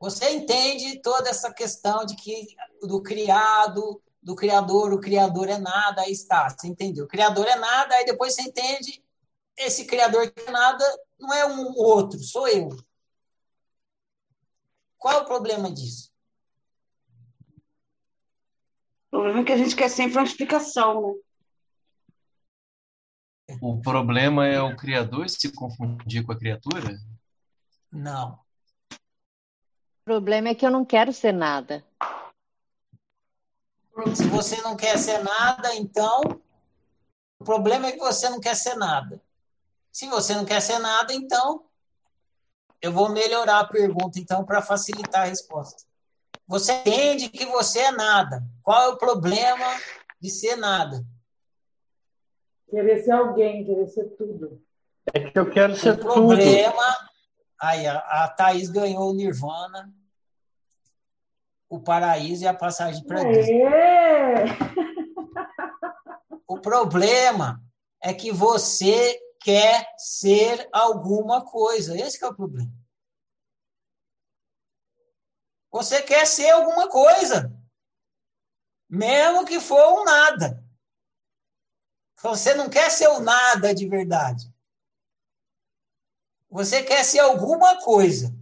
[0.01, 2.49] Você entende toda essa questão de que
[2.83, 7.05] do criado, do criador, o criador é nada, aí está, você entendeu?
[7.05, 9.05] O criador é nada, aí depois você entende
[9.57, 10.85] esse criador que é nada
[11.25, 12.69] não é um outro, sou eu.
[14.99, 16.11] Qual é o problema disso?
[19.07, 21.15] O problema é que a gente quer sempre uma explicação, né?
[23.61, 26.99] O problema é o criador se confundir com a criatura?
[27.93, 28.39] Não.
[28.93, 31.85] O problema é que eu não quero ser nada.
[34.15, 36.23] Se você não quer ser nada, então
[37.39, 39.23] o problema é que você não quer ser nada.
[39.95, 41.67] Se você não quer ser nada, então
[42.83, 45.85] eu vou melhorar a pergunta então para facilitar a resposta.
[46.49, 48.43] Você entende que você é nada.
[48.61, 49.65] Qual é o problema
[50.21, 51.01] de ser nada?
[52.69, 54.61] Querer ser alguém, querer ser tudo.
[55.15, 56.97] É que eu quero ser o problema.
[57.63, 59.95] Aí, a, a Thaís ganhou o Nirvana,
[61.69, 63.63] o paraíso e a passagem para Disney.
[66.49, 67.63] O problema
[68.03, 71.95] é que você quer ser alguma coisa.
[71.95, 72.73] Esse é o problema.
[75.71, 77.53] Você quer ser alguma coisa.
[78.89, 80.65] Mesmo que for um nada.
[82.23, 84.51] Você não quer ser o nada de verdade.
[86.49, 88.35] Você quer ser alguma coisa.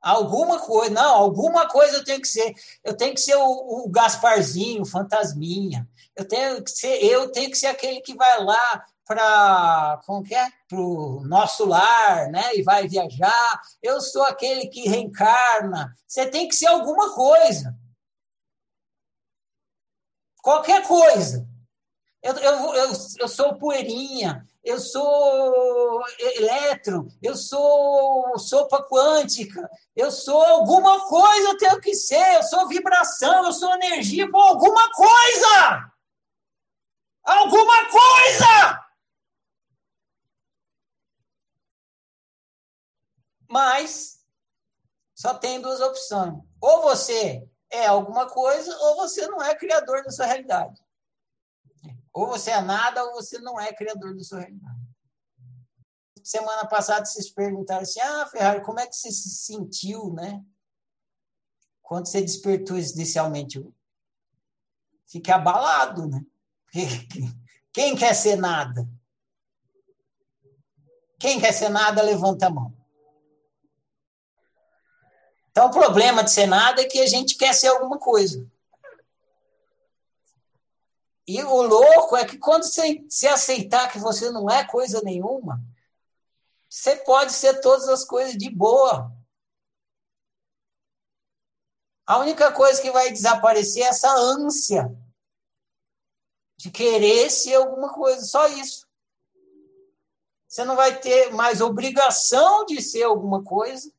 [0.00, 0.92] Alguma coisa.
[0.92, 2.54] Não, alguma coisa eu tenho que ser.
[2.82, 5.88] Eu tenho que ser o, o Gasparzinho, o Fantasminha.
[6.16, 10.52] Eu tenho que ser, eu tenho que ser aquele que vai lá para como é?
[10.72, 12.54] o nosso lar, né?
[12.54, 13.60] E vai viajar.
[13.82, 15.94] Eu sou aquele que reencarna.
[16.06, 17.76] Você tem que ser alguma coisa.
[20.42, 21.46] Qualquer coisa.
[22.22, 30.42] Eu, eu, eu, eu sou poeirinha, eu sou elétron, eu sou sopa quântica, eu sou
[30.42, 35.92] alguma coisa, eu tenho que ser, eu sou vibração, eu sou energia, com alguma coisa!
[37.24, 38.83] Alguma coisa!
[43.48, 44.24] Mas
[45.14, 46.34] só tem duas opções.
[46.60, 50.80] Ou você é alguma coisa, ou você não é criador da sua realidade.
[52.12, 54.84] Ou você é nada, ou você não é criador da sua realidade.
[56.22, 60.42] Semana passada vocês perguntaram assim: ah, Ferrari, como é que você se sentiu, né?
[61.82, 63.62] Quando você despertou inicialmente?
[65.06, 66.24] Fiquei abalado, né?
[67.72, 68.88] Quem quer ser nada?
[71.18, 72.73] Quem quer ser nada, levanta a mão.
[75.54, 78.44] Então, o problema de ser nada é que a gente quer ser alguma coisa.
[81.28, 85.62] E o louco é que quando você, você aceitar que você não é coisa nenhuma,
[86.68, 89.12] você pode ser todas as coisas de boa.
[92.04, 94.92] A única coisa que vai desaparecer é essa ânsia
[96.56, 98.88] de querer ser alguma coisa, só isso.
[100.48, 103.92] Você não vai ter mais obrigação de ser alguma coisa,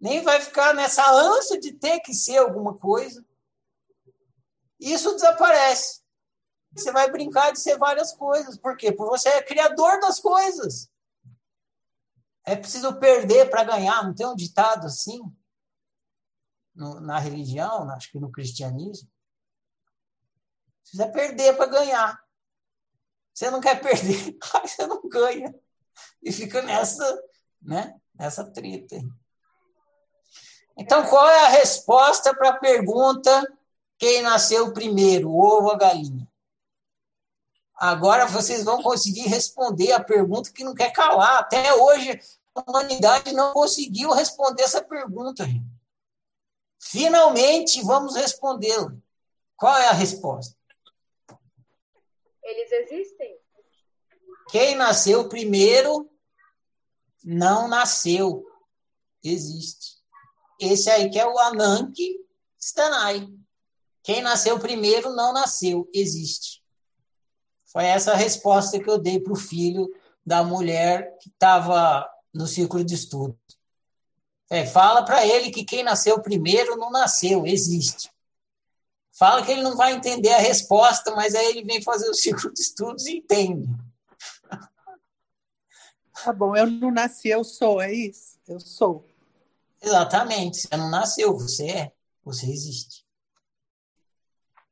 [0.00, 3.24] nem vai ficar nessa ânsia de ter que ser alguma coisa.
[4.78, 6.02] Isso desaparece.
[6.72, 8.58] você vai brincar de ser várias coisas.
[8.58, 8.92] Por quê?
[8.92, 10.90] Porque você é criador das coisas.
[12.44, 15.20] É preciso perder para ganhar, não tem um ditado assim?
[16.74, 19.10] No, na religião, acho que no cristianismo.
[20.82, 22.24] Precisa perder para ganhar.
[23.34, 25.54] Você não quer perder, você não ganha.
[26.22, 27.22] E fica nessa,
[27.60, 27.98] né?
[28.14, 28.96] Nessa treta.
[30.76, 33.46] Então, qual é a resposta para a pergunta
[33.98, 36.28] quem nasceu primeiro, o ovo ou a galinha?
[37.74, 41.40] Agora vocês vão conseguir responder a pergunta que não quer calar.
[41.40, 42.20] Até hoje,
[42.54, 45.46] a humanidade não conseguiu responder essa pergunta.
[46.78, 48.94] Finalmente, vamos respondê-la.
[49.56, 50.56] Qual é a resposta?
[52.42, 53.38] Eles existem.
[54.50, 56.10] Quem nasceu primeiro
[57.24, 58.46] não nasceu.
[59.22, 59.85] Existe.
[60.60, 62.24] Esse aí que é o Ananke
[62.58, 63.28] Stanai.
[64.02, 65.88] Quem nasceu primeiro não nasceu.
[65.92, 66.62] Existe.
[67.64, 69.88] Foi essa a resposta que eu dei para o filho
[70.24, 73.38] da mulher que estava no círculo de estudo.
[74.48, 78.10] É, fala para ele que quem nasceu primeiro não nasceu, existe.
[79.12, 82.52] Fala que ele não vai entender a resposta, mas aí ele vem fazer o ciclo
[82.52, 83.68] de estudos e entende.
[86.22, 88.38] Tá bom, eu não nasci, eu sou, é isso?
[88.46, 89.06] Eu sou.
[89.86, 91.92] Exatamente, você não nasceu, você é,
[92.24, 93.06] você existe.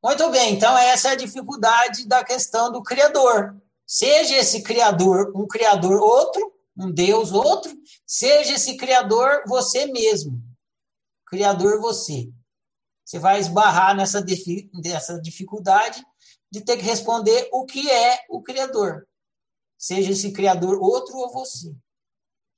[0.03, 3.57] Muito bem, então essa é a dificuldade da questão do Criador.
[3.87, 7.73] Seja esse Criador um Criador outro, um Deus outro,
[8.05, 10.43] seja esse Criador você mesmo.
[11.27, 12.29] Criador você.
[13.05, 14.25] Você vai esbarrar nessa,
[14.83, 16.05] nessa dificuldade
[16.51, 19.07] de ter que responder o que é o Criador.
[19.79, 21.73] Seja esse Criador outro ou você.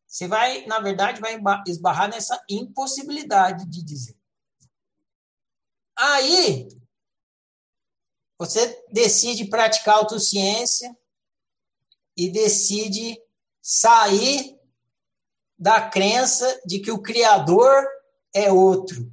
[0.06, 1.36] Você vai, na verdade, vai
[1.66, 4.16] esbarrar nessa impossibilidade de dizer.
[5.98, 6.68] Aí,
[8.38, 10.96] você decide praticar autociência
[12.16, 13.20] e decide
[13.60, 14.58] sair
[15.58, 17.86] da crença de que o Criador
[18.34, 19.10] é outro,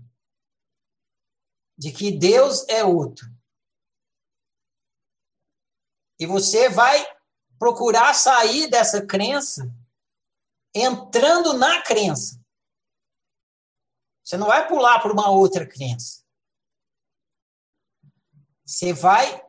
[1.77, 3.25] de que Deus é outro.
[6.19, 7.05] E você vai
[7.57, 9.73] procurar sair dessa crença
[10.73, 12.41] entrando na crença.
[14.23, 16.23] Você não vai pular para uma outra crença.
[18.65, 19.45] Você vai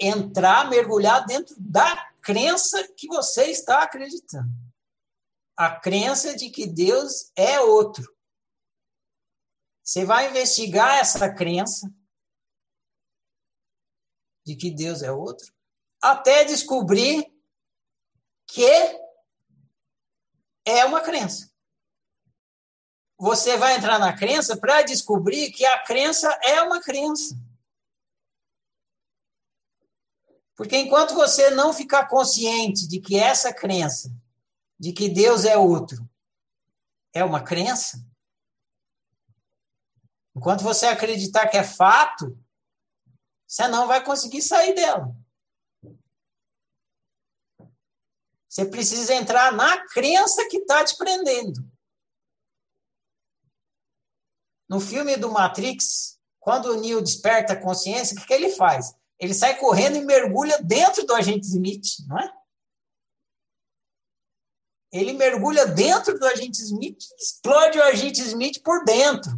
[0.00, 4.50] entrar, mergulhar dentro da crença que você está acreditando.
[5.56, 8.12] A crença de que Deus é outro.
[9.82, 11.92] Você vai investigar essa crença
[14.44, 15.52] de que Deus é outro,
[16.02, 17.32] até descobrir
[18.46, 19.03] que
[20.64, 21.50] é uma crença.
[23.18, 27.38] Você vai entrar na crença para descobrir que a crença é uma crença.
[30.56, 34.14] Porque enquanto você não ficar consciente de que essa crença,
[34.78, 36.08] de que Deus é outro,
[37.12, 38.04] é uma crença,
[40.34, 42.38] enquanto você acreditar que é fato,
[43.46, 45.14] você não vai conseguir sair dela.
[48.54, 51.60] Você precisa entrar na crença que está te prendendo.
[54.68, 58.94] No filme do Matrix, quando o Neo desperta a consciência, o que, que ele faz?
[59.18, 62.32] Ele sai correndo e mergulha dentro do agente Smith, não é?
[64.92, 69.32] Ele mergulha dentro do agente Smith e explode o agente Smith por dentro.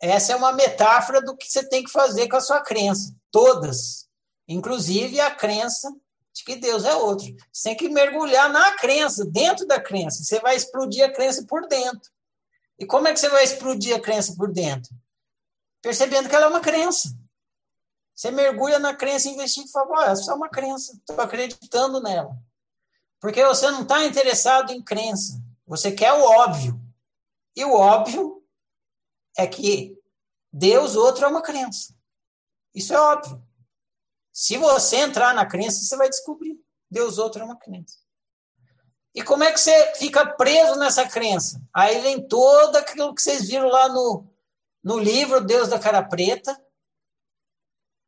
[0.00, 3.14] Essa é uma metáfora do que você tem que fazer com a sua crença.
[3.30, 4.08] Todas.
[4.48, 5.94] Inclusive a crença
[6.34, 7.26] de que Deus é outro.
[7.52, 10.24] Você tem que mergulhar na crença, dentro da crença.
[10.24, 12.10] Você vai explodir a crença por dentro.
[12.78, 14.92] E como é que você vai explodir a crença por dentro?
[15.80, 17.16] Percebendo que ela é uma crença.
[18.14, 22.36] Você mergulha na crença, investiga e fala, é uma crença, estou acreditando nela.
[23.20, 26.80] Porque você não está interessado em crença, você quer o óbvio.
[27.56, 28.44] E o óbvio
[29.36, 29.96] é que
[30.52, 31.94] Deus outro é uma crença.
[32.74, 33.43] Isso é óbvio.
[34.34, 36.58] Se você entrar na crença, você vai descobrir.
[36.90, 37.98] Deus outro é uma crença.
[39.14, 41.62] E como é que você fica preso nessa crença?
[41.72, 44.28] Aí vem todo aquilo que vocês viram lá no,
[44.82, 46.60] no livro Deus da Cara Preta,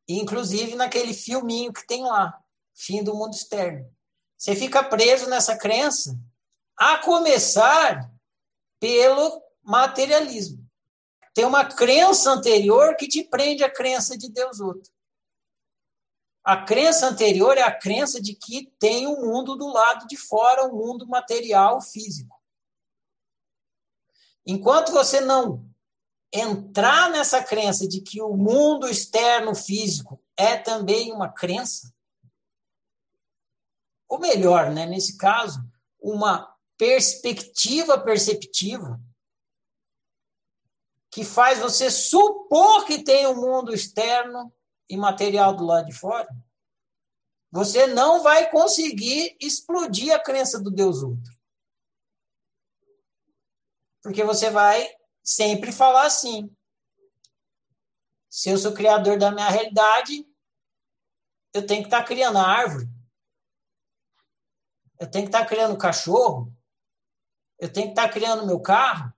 [0.09, 2.37] inclusive naquele filminho que tem lá,
[2.75, 3.89] Fim do Mundo Externo.
[4.37, 6.19] Você fica preso nessa crença,
[6.77, 8.13] a começar
[8.81, 10.67] pelo materialismo.
[11.33, 14.96] Tem uma crença anterior que te prende à crença de Deus outro.
[16.47, 20.65] A crença anterior é a crença de que tem um mundo do lado de fora,
[20.65, 22.41] um mundo material, físico.
[24.47, 25.69] Enquanto você não
[26.33, 31.93] entrar nessa crença de que o mundo externo físico é também uma crença?
[34.09, 35.61] Ou melhor, né, nesse caso,
[35.99, 39.01] uma perspectiva perceptiva
[41.11, 44.55] que faz você supor que tem um mundo externo
[44.89, 46.29] e material do lado de fora,
[47.51, 51.33] você não vai conseguir explodir a crença do Deus outro.
[54.03, 54.89] Porque você vai
[55.23, 56.55] sempre falar assim:
[58.29, 60.29] se eu sou criador da minha realidade,
[61.53, 62.87] eu tenho que estar criando a árvore.
[65.01, 66.53] Eu tenho que estar criando cachorro.
[67.59, 69.13] Eu tenho que estar criando meu carro.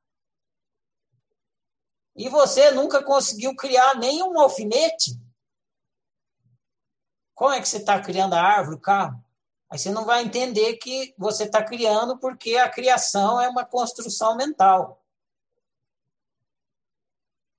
[2.14, 5.20] E você nunca conseguiu criar nenhum alfinete.
[7.38, 9.24] Como é que você está criando a árvore, o carro?
[9.70, 14.36] Aí você não vai entender que você está criando porque a criação é uma construção
[14.36, 15.00] mental.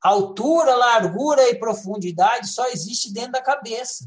[0.01, 4.05] Altura, largura e profundidade só existe dentro da cabeça.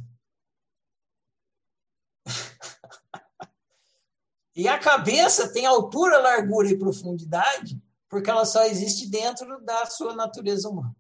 [4.55, 10.14] e a cabeça tem altura, largura e profundidade porque ela só existe dentro da sua
[10.14, 10.95] natureza humana.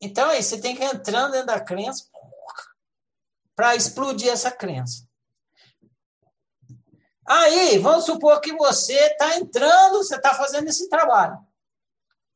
[0.00, 2.08] Então, aí você tem que ir entrando dentro da crença
[3.54, 5.06] para explodir essa crença.
[7.26, 11.38] Aí, vamos supor que você está entrando, você está fazendo esse trabalho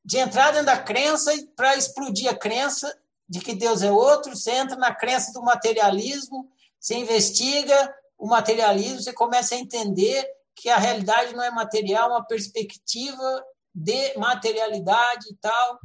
[0.05, 2.91] de entrar dentro da crença para explodir a crença
[3.29, 6.51] de que Deus é outro, você entra na crença do materialismo,
[6.81, 12.27] você investiga o materialismo, você começa a entender que a realidade não é material, uma
[12.27, 13.45] perspectiva
[13.75, 15.79] de materialidade e tal.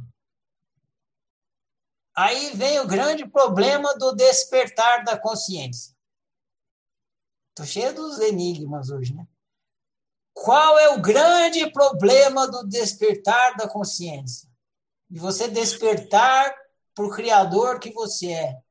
[2.16, 5.94] Aí vem o grande problema do despertar da consciência.
[7.50, 9.26] Estou cheio dos enigmas hoje, né?
[10.32, 14.48] Qual é o grande problema do despertar da consciência?
[15.08, 16.54] De você despertar
[16.94, 18.62] para o Criador que você é.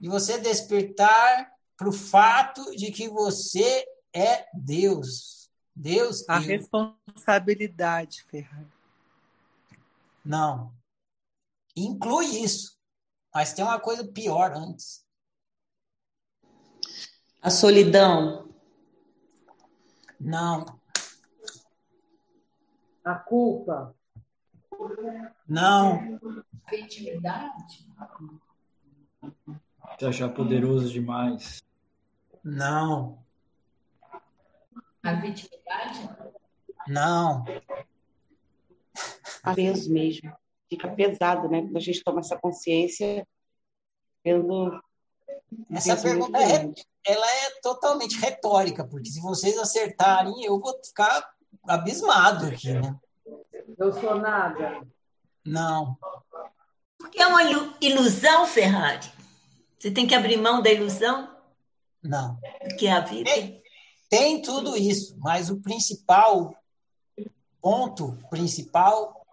[0.00, 5.48] De você despertar para o fato de que você é Deus.
[5.74, 6.28] Deus.
[6.28, 6.42] A eu...
[6.42, 8.66] responsabilidade, Ferrari.
[10.24, 10.72] Não.
[11.76, 12.75] Inclui isso.
[13.36, 15.04] Mas tem uma coisa pior antes.
[17.42, 18.48] A solidão.
[20.18, 20.64] Não.
[23.04, 23.94] A culpa.
[25.46, 26.18] Não.
[26.64, 27.86] A intimidade.
[29.98, 31.62] Se achar poderoso demais.
[32.42, 33.22] Não.
[35.02, 36.08] A vitimidade?
[36.88, 37.44] Não.
[39.54, 40.34] Peso mesmo.
[40.68, 41.62] Fica pesado, né?
[41.62, 43.26] Quando a gente toma essa consciência
[44.22, 44.80] pelo.
[45.70, 46.72] Essa pergunta é,
[47.06, 51.32] ela é totalmente retórica, porque se vocês acertarem, eu vou ficar
[51.64, 52.98] abismado aqui, né?
[53.78, 54.86] Eu sou nada.
[55.44, 55.96] Não.
[56.98, 57.42] Porque é uma
[57.80, 59.06] ilusão, Ferrari.
[59.78, 61.36] Você tem que abrir mão da ilusão?
[62.02, 62.38] Não.
[62.78, 63.30] Que é a vida?
[63.30, 63.62] Tem,
[64.08, 66.56] tem tudo isso, mas o principal
[67.60, 69.25] ponto principal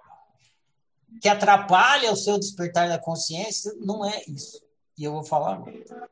[1.22, 4.62] que atrapalha o seu despertar da consciência não é isso.
[4.98, 6.10] E eu vou falar agora.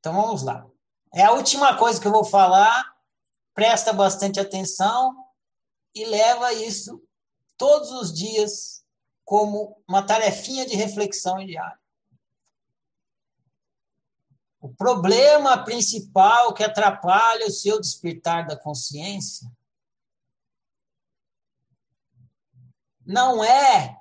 [0.00, 0.66] Então vamos lá.
[1.14, 2.94] É a última coisa que eu vou falar.
[3.54, 5.16] Presta bastante atenção
[5.94, 7.02] e leva isso
[7.56, 8.84] todos os dias
[9.24, 11.80] como uma tarefinha de reflexão diária.
[14.60, 19.50] O problema principal que atrapalha o seu despertar da consciência
[23.06, 23.96] não é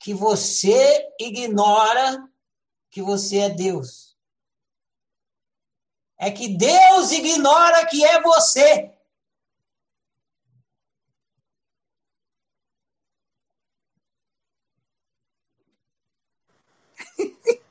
[0.00, 2.28] que você ignora
[2.90, 4.16] que você é Deus.
[6.18, 8.92] É que Deus ignora que é você.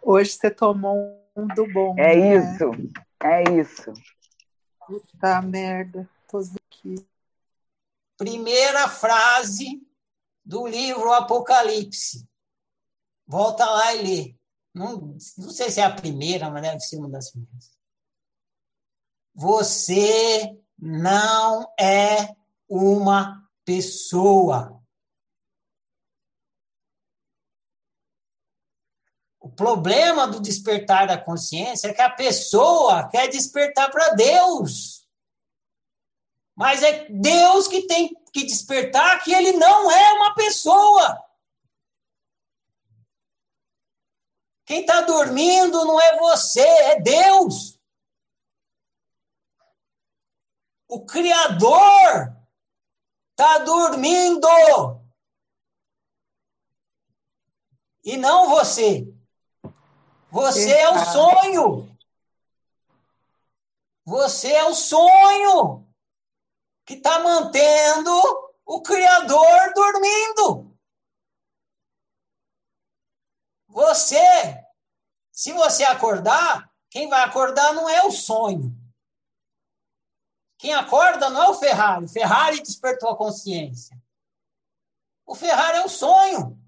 [0.00, 1.94] Hoje você tomou um do bom.
[1.98, 2.36] É né?
[2.36, 2.70] isso,
[3.22, 3.92] é isso.
[4.86, 7.13] Puta merda, tô aqui.
[8.16, 9.82] Primeira frase
[10.44, 12.28] do livro Apocalipse.
[13.26, 14.36] Volta lá e lê.
[14.74, 17.70] Não, não sei se é a primeira, mas deve ser uma das primeiras.
[19.34, 22.34] Você não é
[22.68, 24.82] uma pessoa.
[29.40, 35.03] O problema do despertar da consciência é que a pessoa quer despertar para Deus.
[36.54, 41.22] Mas é Deus que tem que despertar que ele não é uma pessoa.
[44.64, 47.78] Quem está dormindo não é você, é Deus.
[50.88, 52.36] O Criador
[53.30, 54.48] está dormindo.
[58.04, 59.12] E não você.
[60.30, 61.98] Você é o sonho.
[64.04, 65.83] Você é o sonho
[66.84, 68.10] que está mantendo
[68.64, 70.78] o Criador dormindo.
[73.68, 74.64] Você,
[75.32, 78.72] se você acordar, quem vai acordar não é o sonho.
[80.58, 82.08] Quem acorda não é o Ferrari.
[82.08, 84.00] Ferrari despertou a consciência.
[85.26, 86.58] O Ferrari é o sonho.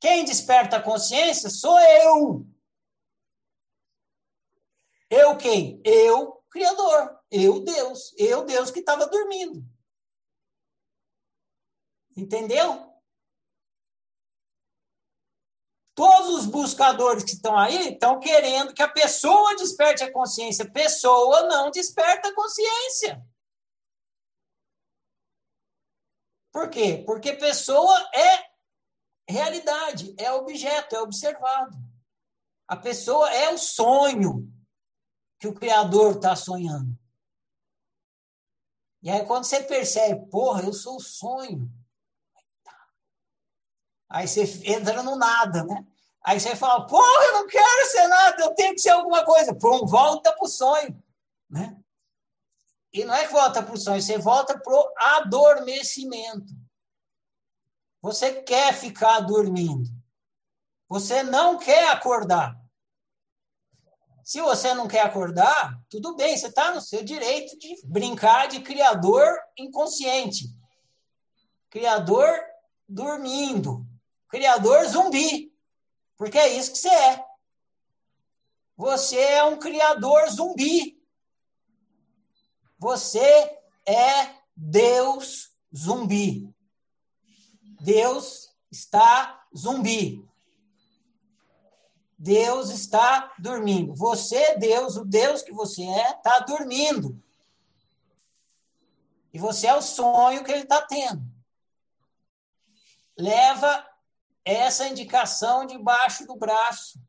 [0.00, 2.46] Quem desperta a consciência sou eu.
[5.10, 5.80] Eu quem?
[5.84, 7.17] Eu, Criador.
[7.30, 8.14] Eu, Deus.
[8.16, 9.64] Eu, Deus que estava dormindo.
[12.16, 12.88] Entendeu?
[15.94, 20.70] Todos os buscadores que estão aí estão querendo que a pessoa desperte a consciência.
[20.70, 23.24] Pessoa não desperta a consciência.
[26.52, 27.02] Por quê?
[27.04, 28.48] Porque pessoa é
[29.28, 31.76] realidade, é objeto, é observado.
[32.66, 34.50] A pessoa é o sonho
[35.38, 36.98] que o Criador está sonhando.
[39.08, 41.66] E aí, quando você percebe, porra, eu sou o sonho.
[44.06, 45.82] Aí você entra no nada, né?
[46.22, 49.54] Aí você fala, porra, eu não quero ser nada, eu tenho que ser alguma coisa.
[49.54, 51.02] Pum, volta para o sonho.
[51.48, 51.74] Né?
[52.92, 56.52] E não é que volta para o sonho, você volta para o adormecimento.
[58.02, 59.88] Você quer ficar dormindo.
[60.86, 62.57] Você não quer acordar.
[64.28, 68.60] Se você não quer acordar, tudo bem, você está no seu direito de brincar de
[68.60, 69.26] criador
[69.56, 70.54] inconsciente.
[71.70, 72.38] Criador
[72.86, 73.86] dormindo.
[74.28, 75.50] Criador zumbi.
[76.14, 77.24] Porque é isso que você é.
[78.76, 81.02] Você é um criador zumbi.
[82.78, 86.54] Você é Deus zumbi.
[87.80, 90.27] Deus está zumbi.
[92.18, 93.94] Deus está dormindo.
[93.94, 97.22] Você, Deus, o Deus que você é, está dormindo.
[99.32, 101.22] E você é o sonho que ele está tendo.
[103.16, 103.86] Leva
[104.44, 107.00] essa indicação debaixo do braço.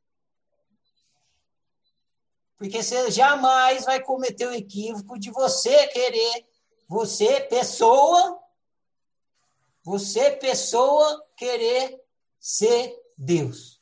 [2.56, 6.46] Porque você jamais vai cometer o equívoco de você querer,
[6.88, 8.38] você, pessoa,
[9.82, 12.00] você, pessoa, querer
[12.40, 13.79] ser Deus.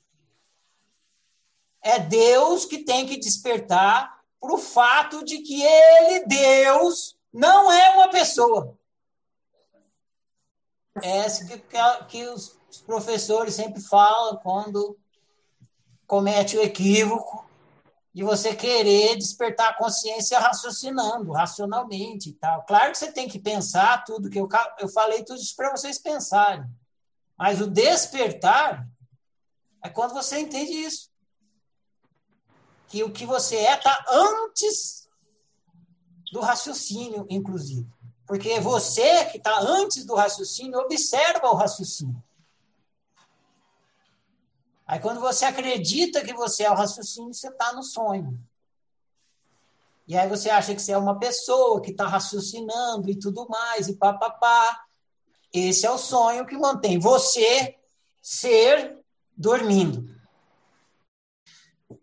[1.87, 7.91] É Deus que tem que despertar para o fato de que Ele, Deus, não é
[7.95, 8.77] uma pessoa.
[11.01, 11.63] É essa que,
[12.09, 14.97] que os professores sempre falam quando
[16.05, 17.47] comete o equívoco
[18.13, 22.65] de você querer despertar a consciência raciocinando, racionalmente e tal.
[22.65, 25.97] Claro que você tem que pensar tudo que eu, eu falei, tudo isso para vocês
[25.97, 26.65] pensarem.
[27.37, 28.85] Mas o despertar
[29.81, 31.15] é quando você entende isso.
[32.87, 35.09] Que o que você é está antes
[36.31, 37.87] do raciocínio, inclusive.
[38.25, 42.21] Porque você que está antes do raciocínio observa o raciocínio.
[44.85, 48.39] Aí quando você acredita que você é o raciocínio, você está no sonho.
[50.07, 53.89] E aí você acha que você é uma pessoa que está raciocinando e tudo mais,
[53.89, 54.85] e papapá.
[55.53, 57.77] Esse é o sonho que mantém você
[58.21, 58.97] ser
[59.35, 60.15] dormindo.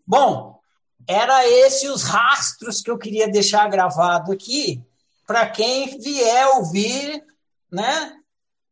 [0.05, 0.59] Bom,
[1.07, 4.83] era esse os rastros que eu queria deixar gravado aqui
[5.25, 7.23] para quem vier ouvir,
[7.71, 8.17] né?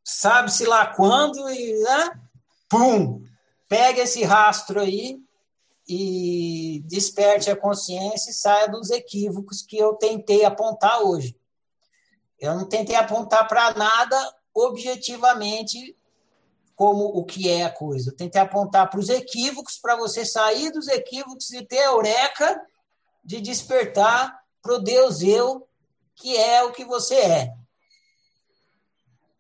[0.03, 2.19] Sabe-se lá quando e né?
[2.69, 3.23] pum,
[3.67, 5.19] Pegue esse rastro aí
[5.87, 11.35] e desperte a consciência e saia dos equívocos que eu tentei apontar hoje.
[12.39, 15.97] Eu não tentei apontar para nada objetivamente
[16.75, 18.09] como o que é a coisa.
[18.09, 22.61] Eu tentei apontar para os equívocos, para você sair dos equívocos e ter a eureka
[23.23, 25.67] de despertar para o Deus eu,
[26.15, 27.53] que é o que você é.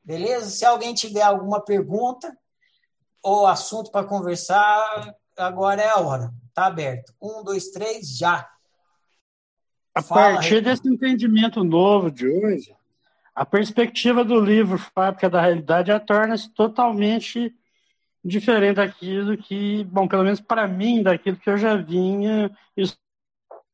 [0.03, 0.49] Beleza?
[0.49, 2.37] Se alguém tiver alguma pergunta,
[3.21, 6.33] ou assunto para conversar, agora é a hora.
[6.49, 7.13] Está aberto.
[7.21, 8.47] Um, dois, três, já.
[9.95, 12.75] A Fala, partir desse entendimento novo de hoje,
[13.35, 17.53] a perspectiva do livro Fábrica da Realidade torna-se totalmente
[18.23, 22.55] diferente daquilo que, bom, pelo menos para mim, daquilo que eu já vinha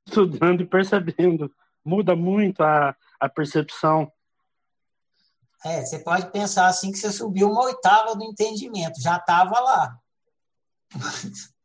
[0.08, 1.54] estudando e percebendo.
[1.84, 4.12] Muda muito a, a percepção.
[5.64, 10.00] É, você pode pensar assim que você subiu uma oitava do entendimento, já estava lá.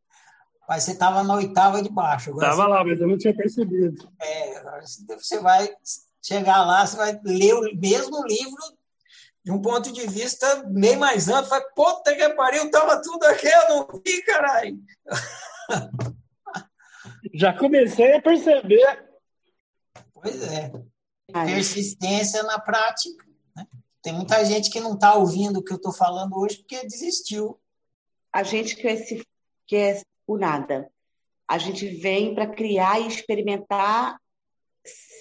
[0.69, 2.31] Mas você estava na oitava de baixo.
[2.31, 4.11] Estava lá, mas eu não tinha percebido.
[4.19, 4.81] É,
[5.11, 5.69] você vai
[6.25, 8.63] chegar lá, você vai ler o mesmo livro
[9.45, 11.51] de um ponto de vista bem mais amplo.
[11.51, 14.79] Falei, puta que pariu, tava tudo aqui, eu não vi, caralho.
[17.35, 19.05] Já comecei a perceber.
[20.15, 20.73] Pois é.
[21.31, 23.25] Persistência na prática.
[23.55, 23.67] Né?
[24.03, 27.61] Tem muita gente que não está ouvindo o que eu estou falando hoje porque desistiu.
[28.33, 29.23] A gente quer, se,
[29.67, 30.91] quer o nada.
[31.47, 34.19] A gente vem para criar e experimentar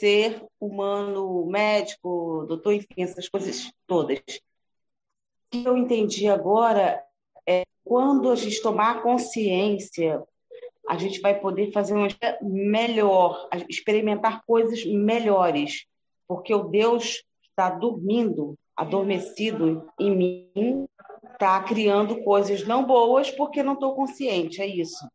[0.04, 4.20] ser humano, médico, doutor, enfim, essas coisas todas.
[4.20, 7.01] O que eu entendi agora
[7.47, 10.22] é quando a gente tomar consciência,
[10.89, 12.10] a gente vai poder fazer uma
[12.41, 15.86] melhor, experimentar coisas melhores,
[16.28, 20.86] porque o Deus está dormindo, adormecido em mim,
[21.32, 25.08] está criando coisas não boas porque não estou consciente, é isso.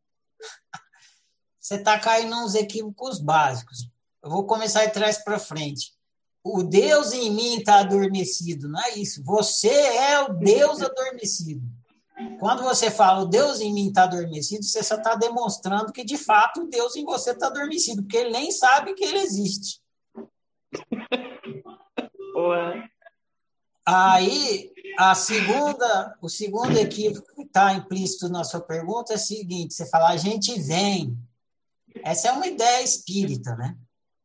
[1.60, 3.86] Você está caindo nos equívocos básicos.
[4.22, 5.92] Eu vou começar de trás para frente.
[6.42, 9.22] O Deus em mim está adormecido, não é isso.
[9.24, 11.62] Você é o Deus adormecido.
[12.40, 16.16] Quando você fala o Deus em mim está adormecido, você só está demonstrando que de
[16.16, 19.80] fato o Deus em você está adormecido, porque ele nem sabe que ele existe.
[22.32, 22.88] Boa.
[23.86, 29.74] Aí, a segunda, o segundo equívoco que está implícito na sua pergunta é o seguinte:
[29.74, 31.16] você fala, a gente vem.
[32.02, 33.76] Essa é uma ideia espírita, né?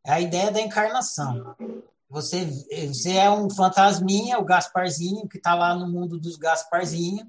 [0.05, 1.55] É a ideia da encarnação.
[2.09, 2.45] Você,
[2.87, 7.27] você é um fantasminha, o Gasparzinho, que está lá no mundo dos Gasparzinhos,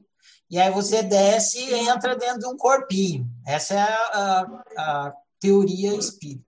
[0.51, 3.27] e aí você desce e entra dentro de um corpinho.
[3.47, 6.45] Essa é a, a, a teoria espírita.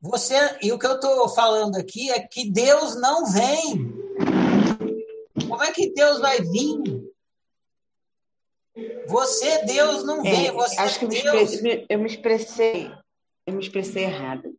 [0.00, 3.92] Você, e o que eu estou falando aqui é que Deus não vem.
[5.48, 7.10] Como é que Deus vai vir?
[9.08, 10.48] Você, Deus, não vem.
[10.48, 11.60] É, você, acho que Deus...
[11.88, 12.90] eu me expressei,
[13.46, 14.55] eu me expressei errado.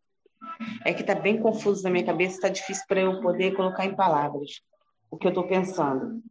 [0.86, 3.96] É que está bem confuso na minha cabeça, está difícil para eu poder colocar em
[3.96, 4.62] palavras
[5.10, 6.22] o que eu estou pensando.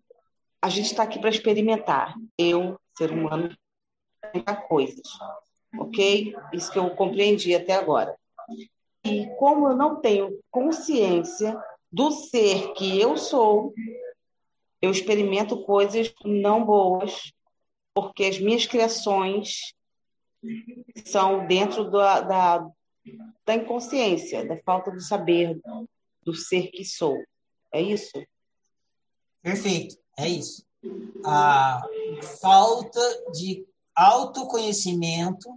[0.60, 2.14] A gente está aqui para experimentar.
[2.38, 3.56] Eu, ser humano,
[4.14, 5.06] experimentar coisas,
[5.78, 6.34] ok?
[6.52, 8.16] Isso que eu compreendi até agora.
[9.04, 11.56] E como eu não tenho consciência
[11.92, 13.72] do ser que eu sou,
[14.82, 17.32] eu experimento coisas não boas,
[17.94, 19.74] porque as minhas criações
[21.04, 22.68] são dentro da, da,
[23.44, 25.60] da inconsciência, da falta de saber
[26.22, 27.16] do ser que sou.
[27.72, 28.12] É isso?
[29.42, 30.64] Perfeito, é isso.
[31.24, 31.82] A
[32.40, 33.00] falta
[33.32, 35.48] de autoconhecimento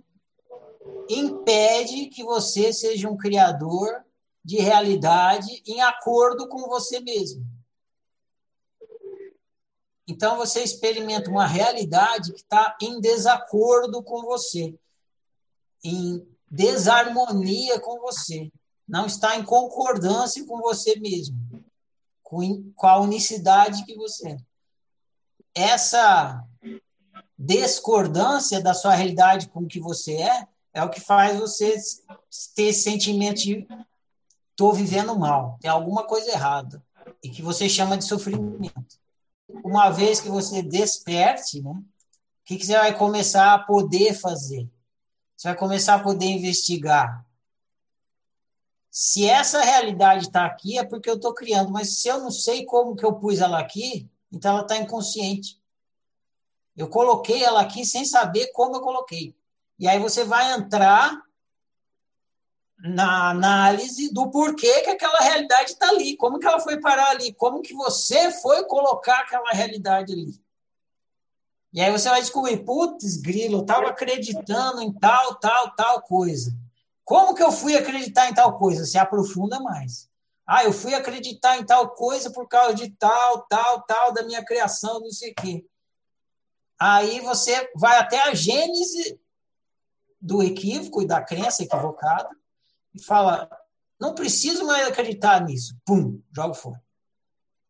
[1.10, 4.04] impede que você seja um criador
[4.43, 7.45] de realidade em acordo com você mesmo.
[10.08, 14.76] Então você experimenta uma realidade que está em desacordo com você,
[15.84, 18.52] em desarmonia com você,
[18.88, 21.38] não está em concordância com você mesmo,
[22.24, 24.38] com, com a unicidade que você é.
[25.54, 26.43] Essa
[27.38, 31.76] discordância da sua realidade com o que você é é o que faz você
[32.56, 33.68] ter esse sentimento de
[34.52, 36.84] estou vivendo mal, tem alguma coisa errada,
[37.24, 39.00] e que você chama de sofrimento.
[39.64, 41.84] Uma vez que você desperte, né, o
[42.43, 44.70] que, que você vai começar a poder fazer?
[45.39, 47.25] Você vai começar a poder investigar.
[48.91, 52.65] Se essa realidade está aqui, é porque eu estou criando, mas se eu não sei
[52.65, 55.57] como que eu pus ela aqui, então ela está inconsciente.
[56.75, 59.33] Eu coloquei ela aqui sem saber como eu coloquei.
[59.79, 61.17] E aí você vai entrar
[62.77, 67.31] na análise do porquê que aquela realidade está ali, como que ela foi parar ali,
[67.31, 70.49] como que você foi colocar aquela realidade ali.
[71.72, 76.55] E aí você vai descobrir, putz, grilo, eu estava acreditando em tal, tal, tal coisa.
[77.05, 78.86] Como que eu fui acreditar em tal coisa?
[78.86, 80.09] Se aprofunda mais.
[80.45, 84.43] Ah, eu fui acreditar em tal coisa por causa de tal, tal, tal, da minha
[84.43, 85.65] criação, não sei o quê.
[86.80, 89.20] Aí você vai até a gênese
[90.20, 92.30] do equívoco e da crença equivocada
[92.95, 93.47] e fala:
[93.99, 95.76] não preciso mais acreditar nisso.
[95.86, 96.82] Pum, joga fora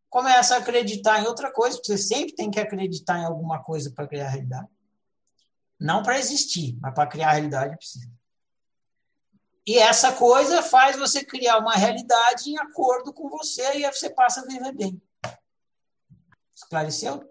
[0.09, 3.91] começa a acreditar em outra coisa, porque você sempre tem que acreditar em alguma coisa
[3.91, 4.67] para criar a realidade.
[5.79, 8.09] Não para existir, mas para criar a realidade precisa.
[9.65, 14.09] E essa coisa faz você criar uma realidade em acordo com você e aí você
[14.09, 15.01] passa a viver bem.
[16.55, 17.23] Esclareceu?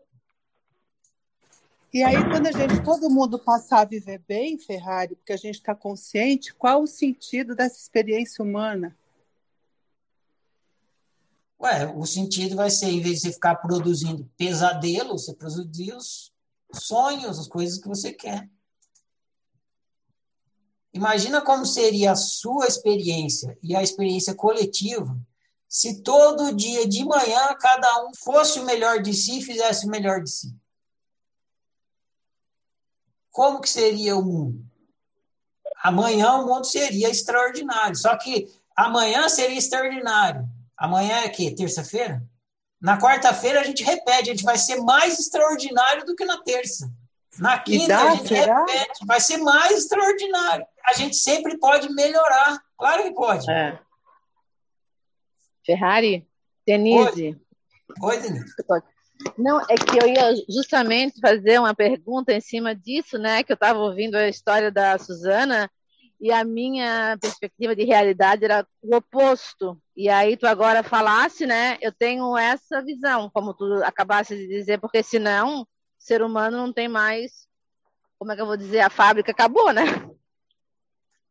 [1.93, 5.55] E aí, quando a gente, todo mundo passar a viver bem, Ferrari, porque a gente
[5.55, 8.97] está consciente, qual o sentido dessa experiência humana?
[11.61, 16.33] Ué, o sentido vai ser, em vez de você ficar produzindo pesadelos, você produzir os
[16.73, 18.49] sonhos, as coisas que você quer.
[20.93, 25.19] Imagina como seria a sua experiência e a experiência coletiva
[25.69, 29.91] se todo dia de manhã cada um fosse o melhor de si e fizesse o
[29.91, 30.57] melhor de si?
[33.31, 34.65] Como que seria o mundo?
[35.83, 37.95] Amanhã o mundo seria extraordinário.
[37.95, 40.49] Só que amanhã seria extraordinário.
[40.79, 42.23] Amanhã é que terça-feira?
[42.81, 46.89] Na quarta-feira a gente repete, a gente vai ser mais extraordinário do que na terça.
[47.39, 48.61] Na quinta dá, a gente será?
[48.61, 50.65] repete, vai ser mais extraordinário.
[50.85, 52.61] A gente sempre pode melhorar.
[52.77, 53.51] Claro que pode.
[53.51, 53.79] É.
[55.67, 56.27] Ferrari,
[56.67, 57.37] Denise.
[58.01, 58.55] Oi, Oi Denise.
[59.37, 63.43] Não, é que eu ia justamente fazer uma pergunta em cima disso, né?
[63.43, 65.69] Que eu estava ouvindo a história da Suzana
[66.21, 69.81] e a minha perspectiva de realidade era o oposto.
[69.97, 71.79] E aí tu agora falasse, né?
[71.81, 75.67] Eu tenho essa visão, como tu acabaste de dizer, porque senão o
[75.99, 77.47] ser humano não tem mais,
[78.19, 79.85] como é que eu vou dizer, a fábrica acabou, né?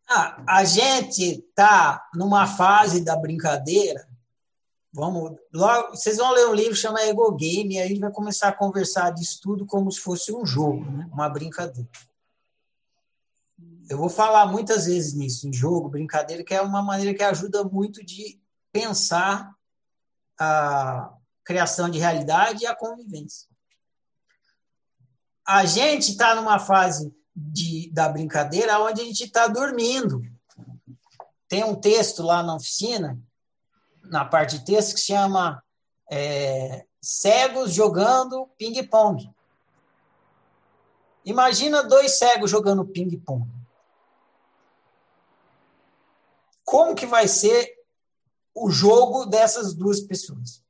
[0.10, 4.08] Ah, a gente tá numa fase da brincadeira
[4.98, 8.12] Vamos, logo, vocês vão ler um livro chama Ego Game, e aí a gente vai
[8.12, 11.08] começar a conversar disso tudo como se fosse um jogo, né?
[11.12, 11.88] uma brincadeira.
[13.90, 17.64] Eu vou falar muitas vezes nisso, em jogo, brincadeira, que é uma maneira que ajuda
[17.64, 18.40] muito de
[18.72, 19.56] pensar
[20.40, 21.14] a
[21.44, 23.48] criação de realidade e a convivência.
[25.48, 30.22] A gente está numa fase de, da brincadeira onde a gente está dormindo.
[31.48, 33.18] Tem um texto lá na oficina
[34.04, 35.64] na parte de texto que se chama
[36.12, 39.34] é, Cegos jogando ping-pong.
[41.24, 43.57] Imagina dois cegos jogando ping-pong.
[46.68, 47.66] Como que vai ser
[48.54, 50.62] o jogo dessas duas pessoas?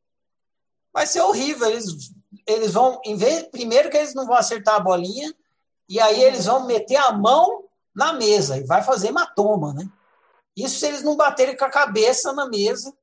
[0.94, 1.68] Vai ser horrível.
[1.68, 2.14] Eles,
[2.46, 5.34] eles vão, em vez, primeiro que eles não vão acertar a bolinha,
[5.90, 7.64] e aí eles vão meter a mão
[7.96, 9.90] na mesa e vai fazer hematoma, né?
[10.56, 12.94] Isso se eles não baterem com a cabeça na mesa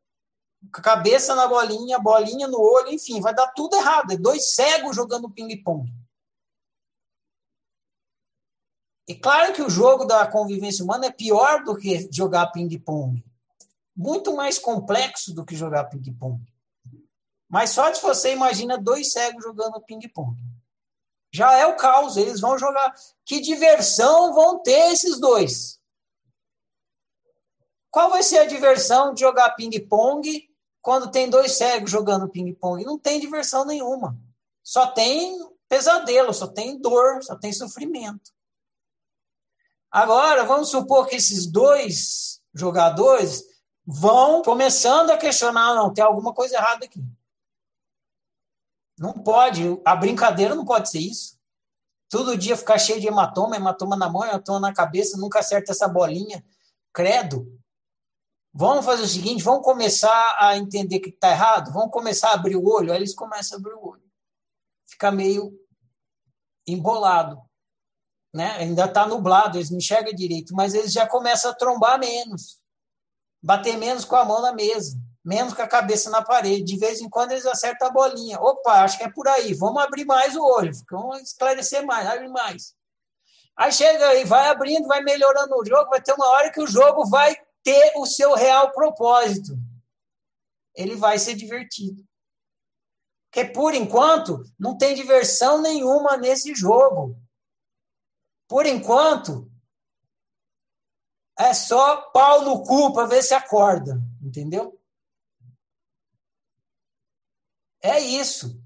[0.71, 4.13] cabeça na bolinha, bolinha no olho, enfim, vai dar tudo errado.
[4.13, 5.93] É dois cegos jogando ping-pong.
[9.07, 13.23] E claro que o jogo da convivência humana é pior do que jogar ping-pong.
[13.95, 16.43] Muito mais complexo do que jogar ping-pong.
[17.49, 20.37] Mas só se você imagina dois cegos jogando ping-pong.
[21.33, 22.95] Já é o caos, eles vão jogar.
[23.25, 25.79] Que diversão vão ter esses dois?
[27.91, 30.49] Qual vai ser a diversão de jogar ping-pong
[30.83, 32.85] quando tem dois cegos jogando ping-pong?
[32.85, 34.19] Não tem diversão nenhuma.
[34.65, 35.39] Só tem
[35.69, 38.34] pesadelo, só tem dor, só tem sofrimento.
[39.95, 43.45] Agora, vamos supor que esses dois jogadores
[43.87, 47.01] vão começando a questionar, não, tem alguma coisa errada aqui.
[48.99, 51.39] Não pode, a brincadeira não pode ser isso.
[52.11, 55.87] Todo dia ficar cheio de hematoma, hematoma na mão, hematoma na cabeça, nunca acerta essa
[55.87, 56.45] bolinha.
[56.93, 57.57] Credo.
[58.53, 62.57] Vamos fazer o seguinte, vamos começar a entender que está errado, vamos começar a abrir
[62.57, 62.91] o olho.
[62.91, 64.11] Aí eles começam a abrir o olho.
[64.89, 65.57] Fica meio
[66.67, 67.41] embolado.
[68.35, 68.51] Né?
[68.59, 72.61] Ainda está nublado, eles não enxergam direito, mas eles já começam a trombar menos.
[73.41, 76.65] Bater menos com a mão na mesa, menos com a cabeça na parede.
[76.65, 78.41] De vez em quando eles acertam a bolinha.
[78.41, 79.55] Opa, acho que é por aí.
[79.55, 82.75] Vamos abrir mais o olho, vamos esclarecer mais, abre mais.
[83.57, 86.67] Aí chega aí, vai abrindo, vai melhorando o jogo, vai ter uma hora que o
[86.67, 89.57] jogo vai ter o seu real propósito.
[90.75, 92.05] Ele vai ser divertido.
[93.31, 97.17] Porque, por enquanto, não tem diversão nenhuma nesse jogo.
[98.49, 99.51] Por enquanto,
[101.39, 104.01] é só pau no cu para ver se acorda.
[104.23, 104.81] Entendeu?
[107.83, 108.63] É isso.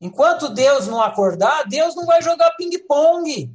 [0.00, 3.54] Enquanto Deus não acordar, Deus não vai jogar ping-pong.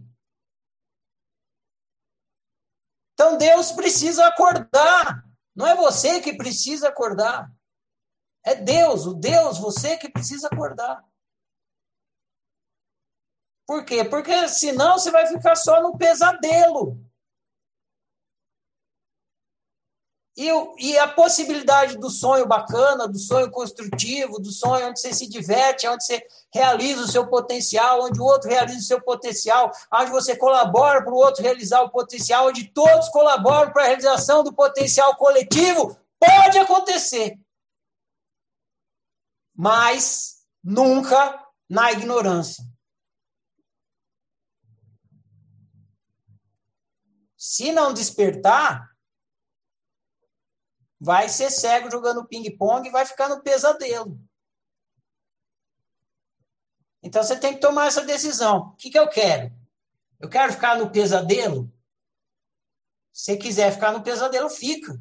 [3.14, 5.26] Então Deus precisa acordar.
[5.56, 7.52] Não é você que precisa acordar.
[8.44, 11.04] É Deus, o Deus, você que precisa acordar.
[13.68, 14.04] Por quê?
[14.04, 17.00] Porque senão você vai ficar só no pesadelo.
[20.38, 20.50] E,
[20.80, 25.88] e a possibilidade do sonho bacana, do sonho construtivo, do sonho onde você se diverte,
[25.88, 26.22] onde você
[26.54, 31.14] realiza o seu potencial, onde o outro realiza o seu potencial, onde você colabora para
[31.14, 36.60] o outro realizar o potencial, onde todos colaboram para a realização do potencial coletivo, pode
[36.60, 37.40] acontecer.
[39.56, 42.75] Mas nunca na ignorância.
[47.48, 48.92] Se não despertar,
[51.00, 54.20] vai ser cego jogando ping-pong e vai ficar no pesadelo.
[57.04, 58.70] Então você tem que tomar essa decisão.
[58.70, 59.54] O que, que eu quero?
[60.20, 61.72] Eu quero ficar no pesadelo?
[63.14, 65.00] Se quiser ficar no pesadelo, fica.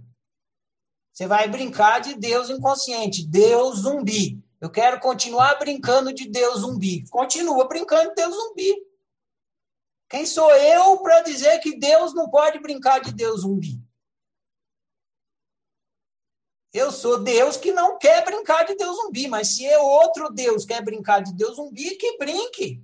[1.14, 4.38] Você vai brincar de Deus inconsciente, Deus zumbi.
[4.60, 7.08] Eu quero continuar brincando de Deus zumbi.
[7.08, 8.83] Continua brincando de Deus zumbi.
[10.14, 13.82] Quem sou eu para dizer que Deus não pode brincar de Deus zumbi?
[16.72, 20.64] Eu sou Deus que não quer brincar de Deus zumbi, mas se é outro Deus
[20.64, 22.80] quer brincar de Deus zumbi, que brinque.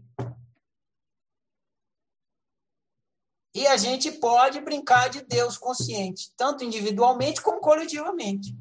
[3.54, 8.58] E a gente pode brincar de Deus consciente, tanto individualmente como coletivamente.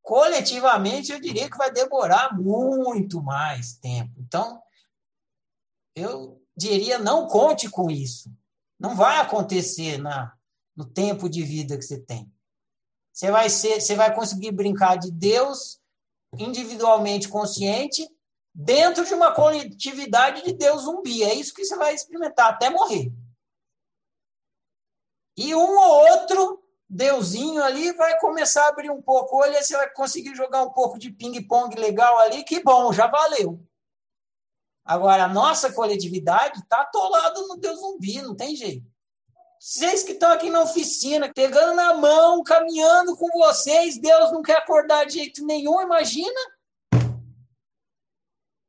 [0.00, 4.14] Coletivamente, eu diria que vai demorar muito mais tempo.
[4.20, 4.62] Então,
[5.96, 8.30] eu diria, não conte com isso.
[8.78, 10.32] Não vai acontecer na,
[10.76, 12.30] no tempo de vida que você tem.
[13.12, 15.80] Você vai ser, você vai conseguir brincar de Deus
[16.36, 18.08] individualmente consciente
[18.52, 21.22] dentro de uma coletividade de Deus zumbi.
[21.22, 23.12] É isso que você vai experimentar até morrer.
[25.36, 29.76] E um ou outro deusinho ali vai começar a abrir um pouco o olho, você
[29.76, 33.60] vai conseguir jogar um pouco de ping-pong legal ali, que bom, já valeu.
[34.84, 38.86] Agora, a nossa coletividade está atolada no Deus zumbi, não tem jeito.
[39.58, 44.58] Vocês que estão aqui na oficina, pegando na mão, caminhando com vocês, Deus não quer
[44.58, 46.38] acordar de jeito nenhum, imagina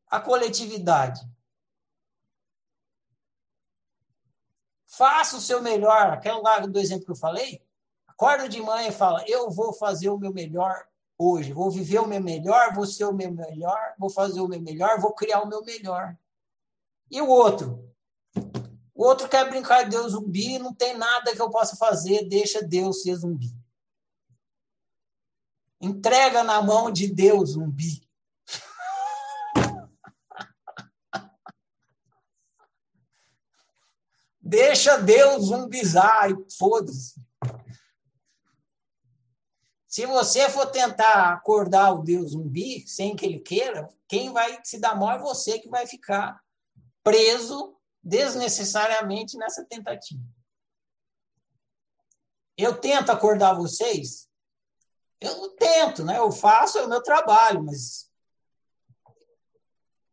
[0.10, 1.20] a coletividade.
[4.88, 6.14] Faça o seu melhor.
[6.14, 7.62] Aquele lado do exemplo que eu falei,
[8.08, 10.88] acorda de manhã e fala: Eu vou fazer o meu melhor
[11.18, 14.62] hoje, vou viver o meu melhor, vou ser o meu melhor, vou fazer o meu
[14.62, 16.18] melhor, vou criar o meu melhor.
[17.10, 17.84] E o outro?
[18.94, 22.62] O outro quer brincar de Deus zumbi, não tem nada que eu possa fazer, deixa
[22.62, 23.54] Deus ser zumbi.
[25.82, 28.02] Entrega na mão de Deus zumbi.
[34.42, 37.25] Deixa Deus zumbizar e foda-se.
[39.96, 44.78] Se você for tentar acordar o Deus zumbi sem que ele queira, quem vai se
[44.78, 46.44] dar mal é você que vai ficar
[47.02, 50.22] preso desnecessariamente nessa tentativa.
[52.58, 54.28] Eu tento acordar vocês,
[55.22, 56.18] eu tento, né?
[56.18, 58.12] Eu faço é o meu trabalho, mas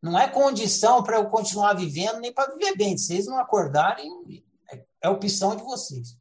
[0.01, 2.97] não é condição para eu continuar vivendo nem para viver bem.
[2.97, 4.47] Se vocês não acordarem,
[5.03, 6.17] é, opção de vocês.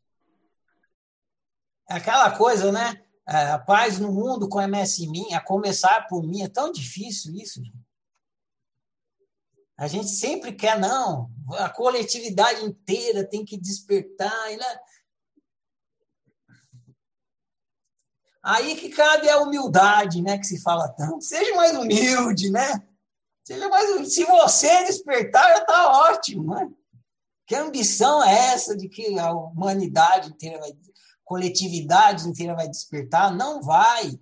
[1.88, 3.05] É aquela coisa, né?
[3.32, 6.42] É, a paz no mundo começa em mim, a começar por mim.
[6.42, 7.62] É tão difícil isso.
[9.78, 14.50] A gente sempre quer, não, a coletividade inteira tem que despertar.
[14.50, 14.80] Né?
[18.44, 20.38] Aí que cabe a humildade, né?
[20.38, 21.22] Que se fala tanto.
[21.22, 22.86] Seja mais humilde, né?
[23.46, 26.70] Seja mais Se você despertar, já está ótimo, né?
[27.48, 30.74] Que ambição é essa de que a humanidade inteira vai,
[31.32, 33.34] coletividade inteira vai despertar?
[33.34, 34.20] Não vai.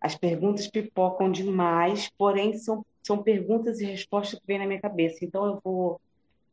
[0.00, 5.24] As perguntas pipocam demais, porém são, são perguntas e respostas que vêm na minha cabeça.
[5.24, 6.00] Então eu vou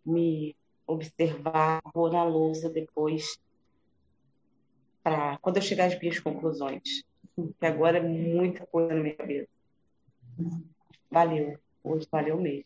[0.06, 0.56] me
[0.86, 3.40] observar, vou na lousa depois,
[5.02, 7.04] para quando eu chegar às minhas conclusões.
[7.60, 9.50] Que agora é muita coisa na minha cabeça.
[11.10, 11.58] Valeu.
[11.84, 12.66] Hoje valeu mesmo.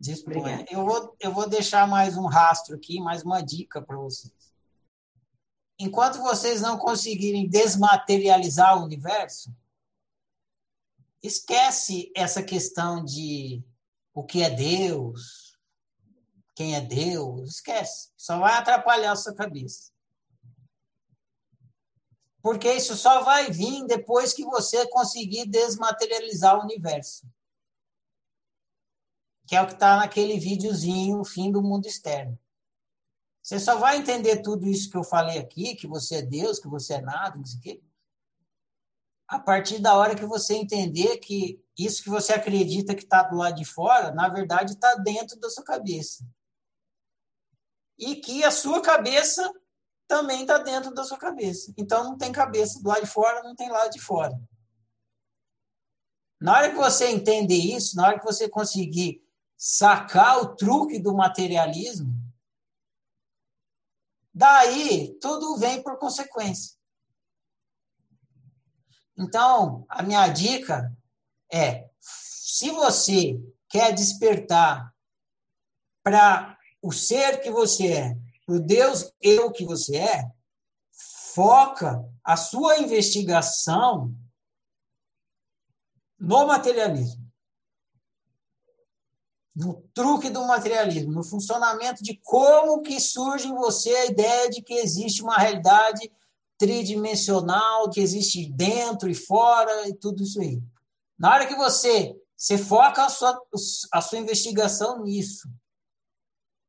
[0.00, 0.66] Disponha.
[0.68, 4.37] Eu vou, eu vou deixar mais um rastro aqui, mais uma dica para vocês.
[5.78, 9.54] Enquanto vocês não conseguirem desmaterializar o universo,
[11.22, 13.62] esquece essa questão de
[14.12, 15.56] o que é Deus,
[16.54, 18.10] quem é Deus, esquece.
[18.16, 19.92] Só vai atrapalhar a sua cabeça.
[22.42, 27.28] Porque isso só vai vir depois que você conseguir desmaterializar o universo.
[29.46, 32.36] Que é o que está naquele videozinho, o fim do mundo externo.
[33.48, 36.68] Você só vai entender tudo isso que eu falei aqui, que você é Deus, que
[36.68, 37.82] você é nada, não sei o quê,
[39.26, 43.38] a partir da hora que você entender que isso que você acredita que está do
[43.38, 46.26] lado de fora, na verdade está dentro da sua cabeça.
[47.98, 49.50] E que a sua cabeça
[50.06, 51.72] também está dentro da sua cabeça.
[51.78, 54.38] Então não tem cabeça do lado de fora, não tem lado de fora.
[56.38, 59.26] Na hora que você entender isso, na hora que você conseguir
[59.56, 62.17] sacar o truque do materialismo,
[64.38, 66.76] daí tudo vem por consequência.
[69.16, 70.96] Então, a minha dica
[71.52, 73.36] é: se você
[73.68, 74.94] quer despertar
[76.04, 78.14] para o ser que você é,
[78.46, 80.30] para o Deus eu que você é,
[81.34, 84.14] foca a sua investigação
[86.16, 87.27] no materialismo.
[89.58, 94.62] No truque do materialismo, no funcionamento de como que surge em você a ideia de
[94.62, 96.12] que existe uma realidade
[96.56, 100.62] tridimensional, que existe dentro e fora e tudo isso aí.
[101.18, 103.36] Na hora que você, você foca a sua,
[103.92, 105.48] a sua investigação nisso,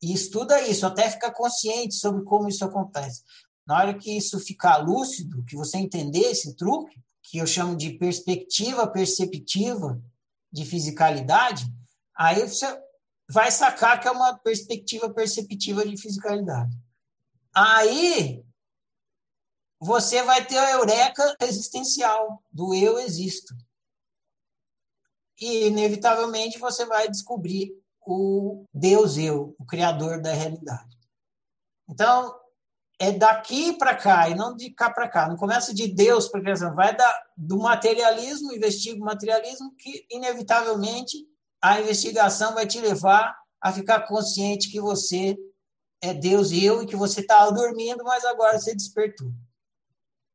[0.02, 3.22] e estuda isso, até ficar consciente sobre como isso acontece.
[3.68, 7.92] Na hora que isso ficar lúcido, que você entender esse truque, que eu chamo de
[7.92, 10.02] perspectiva perceptiva
[10.52, 11.72] de fisicalidade,
[12.20, 12.68] aí você
[13.30, 16.76] vai sacar que é uma perspectiva perceptiva de fisicalidade.
[17.56, 18.44] Aí
[19.80, 23.56] você vai ter a eureka existencial do eu existo.
[25.40, 27.72] E, inevitavelmente, você vai descobrir
[28.06, 30.98] o Deus eu, o criador da realidade.
[31.88, 32.38] Então,
[33.00, 35.30] é daqui para cá e não de cá para cá.
[35.30, 41.26] Não começa de Deus para criação, vai da, do materialismo, investiga o materialismo, que inevitavelmente
[41.62, 45.38] a investigação vai te levar a ficar consciente que você
[46.02, 49.32] é Deus e eu e que você estava dormindo, mas agora você despertou.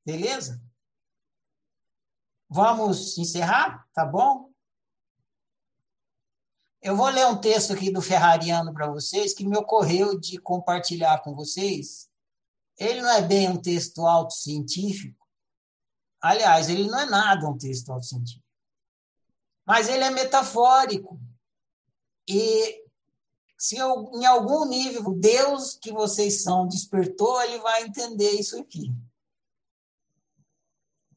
[0.05, 0.61] Beleza?
[2.49, 3.89] Vamos encerrar?
[3.95, 4.53] Tá bom?
[6.83, 11.23] Eu vou ler um texto aqui do Ferrariano para vocês que me ocorreu de compartilhar
[11.23, 12.11] com vocês.
[12.79, 15.27] Ele não é bem um texto autocientífico.
[16.21, 18.44] Aliás, ele não é nada um texto autocientífico.
[19.67, 21.19] Mas ele é metafórico.
[22.29, 22.83] E
[23.59, 28.93] se eu, em algum nível Deus que vocês são despertou, ele vai entender isso aqui.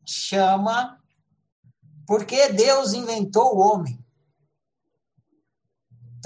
[0.06, 1.02] Chama
[2.06, 4.02] porque Deus inventou o homem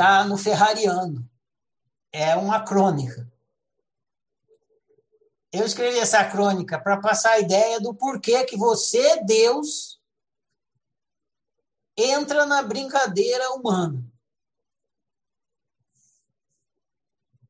[0.02, 1.30] está no Ferrariano.
[2.12, 3.32] É uma crônica.
[5.52, 9.91] Eu escrevi essa crônica para passar a ideia do porquê que você, Deus,
[11.98, 14.04] entra na brincadeira humana.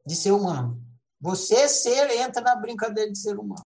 [0.05, 0.81] De ser humano.
[1.19, 3.65] Você, ser, entra na brincadeira de ser humano.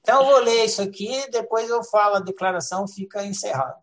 [0.00, 3.82] Então, eu vou ler isso aqui, depois eu falo a declaração, fica encerrado.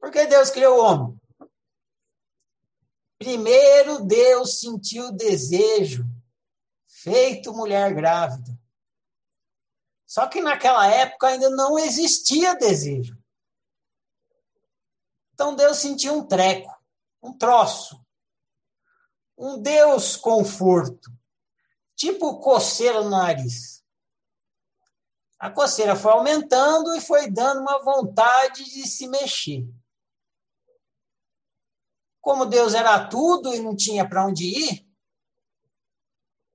[0.00, 1.20] Por que Deus criou o homem?
[3.18, 6.04] Primeiro Deus sentiu desejo,
[6.86, 8.58] feito mulher grávida.
[10.06, 13.18] Só que naquela época ainda não existia desejo.
[15.34, 16.72] Então Deus sentiu um treco,
[17.20, 18.00] um troço,
[19.36, 21.10] um Deus conforto,
[21.96, 23.84] tipo coceira no nariz.
[25.36, 29.68] A coceira foi aumentando e foi dando uma vontade de se mexer.
[32.20, 34.88] Como Deus era tudo e não tinha para onde ir,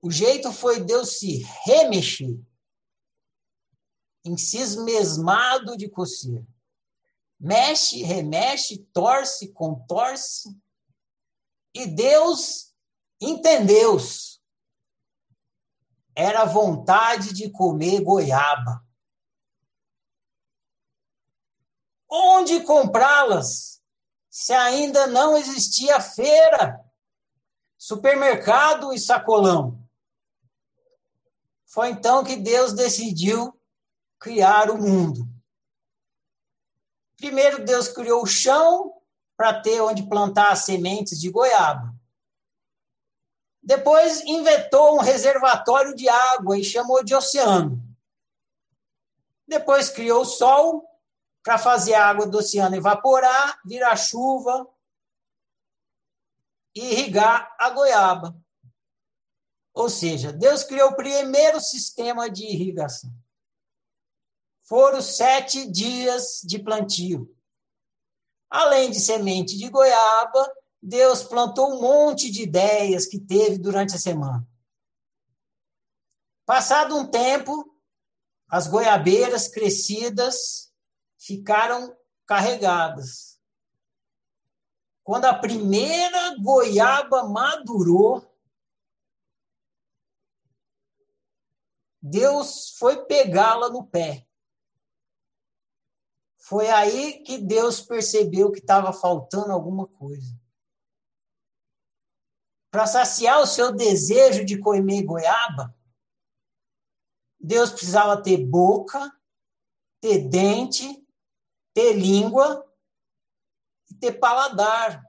[0.00, 2.40] o jeito foi Deus se remexer,
[4.24, 6.46] encismesmado de coceira.
[7.40, 10.54] Mexe, remexe, torce, contorce.
[11.74, 12.74] E Deus
[13.20, 13.96] entendeu.
[16.14, 18.84] Era vontade de comer goiaba.
[22.08, 23.70] Onde comprá-las?
[24.30, 26.80] se ainda não existia feira,
[27.76, 29.84] supermercado e sacolão.
[31.66, 33.52] Foi então que Deus decidiu
[34.18, 35.28] criar o mundo.
[37.20, 38.94] Primeiro, Deus criou o chão
[39.36, 41.94] para ter onde plantar as sementes de goiaba.
[43.62, 47.78] Depois, inventou um reservatório de água e chamou de oceano.
[49.46, 50.88] Depois, criou o sol
[51.42, 54.66] para fazer a água do oceano evaporar, virar chuva
[56.74, 58.34] e irrigar a goiaba.
[59.74, 63.12] Ou seja, Deus criou o primeiro sistema de irrigação.
[64.70, 67.36] Foram sete dias de plantio.
[68.48, 70.48] Além de semente de goiaba,
[70.80, 74.48] Deus plantou um monte de ideias que teve durante a semana.
[76.46, 77.76] Passado um tempo,
[78.48, 80.72] as goiabeiras crescidas
[81.18, 81.92] ficaram
[82.24, 83.40] carregadas.
[85.02, 88.24] Quando a primeira goiaba madurou,
[92.00, 94.29] Deus foi pegá-la no pé.
[96.50, 100.36] Foi aí que Deus percebeu que estava faltando alguma coisa.
[102.72, 105.72] Para saciar o seu desejo de comer goiaba,
[107.38, 109.16] Deus precisava ter boca,
[110.00, 111.00] ter dente
[111.72, 112.68] ter língua
[113.88, 115.08] e ter paladar.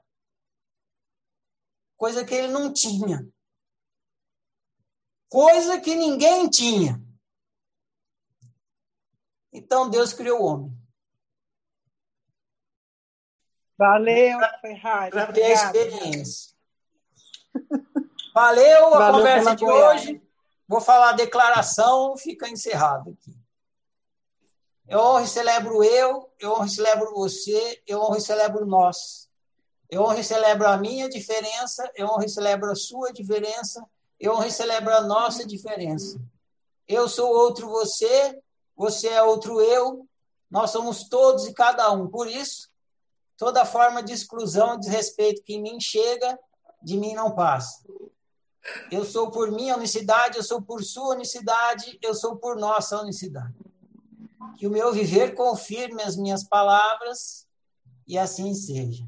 [1.96, 3.28] Coisa que ele não tinha.
[5.28, 7.04] Coisa que ninguém tinha.
[9.52, 10.81] Então Deus criou o homem.
[13.82, 15.10] Valeu, Ferrari.
[15.10, 16.52] Para ter a experiência.
[18.32, 19.94] Valeu a Valeu conversa de boiada.
[19.94, 20.22] hoje.
[20.68, 23.36] Vou falar a declaração, fica encerrado aqui.
[24.88, 29.28] Eu honro e celebro eu, eu honro e celebro você, eu honro e celebro nós.
[29.90, 33.84] Eu honro e celebro a minha diferença, eu honro e celebro a sua diferença,
[34.18, 36.20] eu honro e celebro a nossa diferença.
[36.86, 38.40] Eu sou outro você,
[38.76, 40.06] você é outro eu,
[40.48, 42.06] nós somos todos e cada um.
[42.08, 42.71] Por isso,
[43.36, 46.38] toda forma de exclusão, desrespeito que em mim chega,
[46.82, 47.82] de mim não passa.
[48.90, 53.54] Eu sou por minha unicidade, eu sou por sua unicidade, eu sou por nossa unicidade.
[54.56, 57.46] Que o meu viver confirme as minhas palavras
[58.06, 59.04] e assim seja.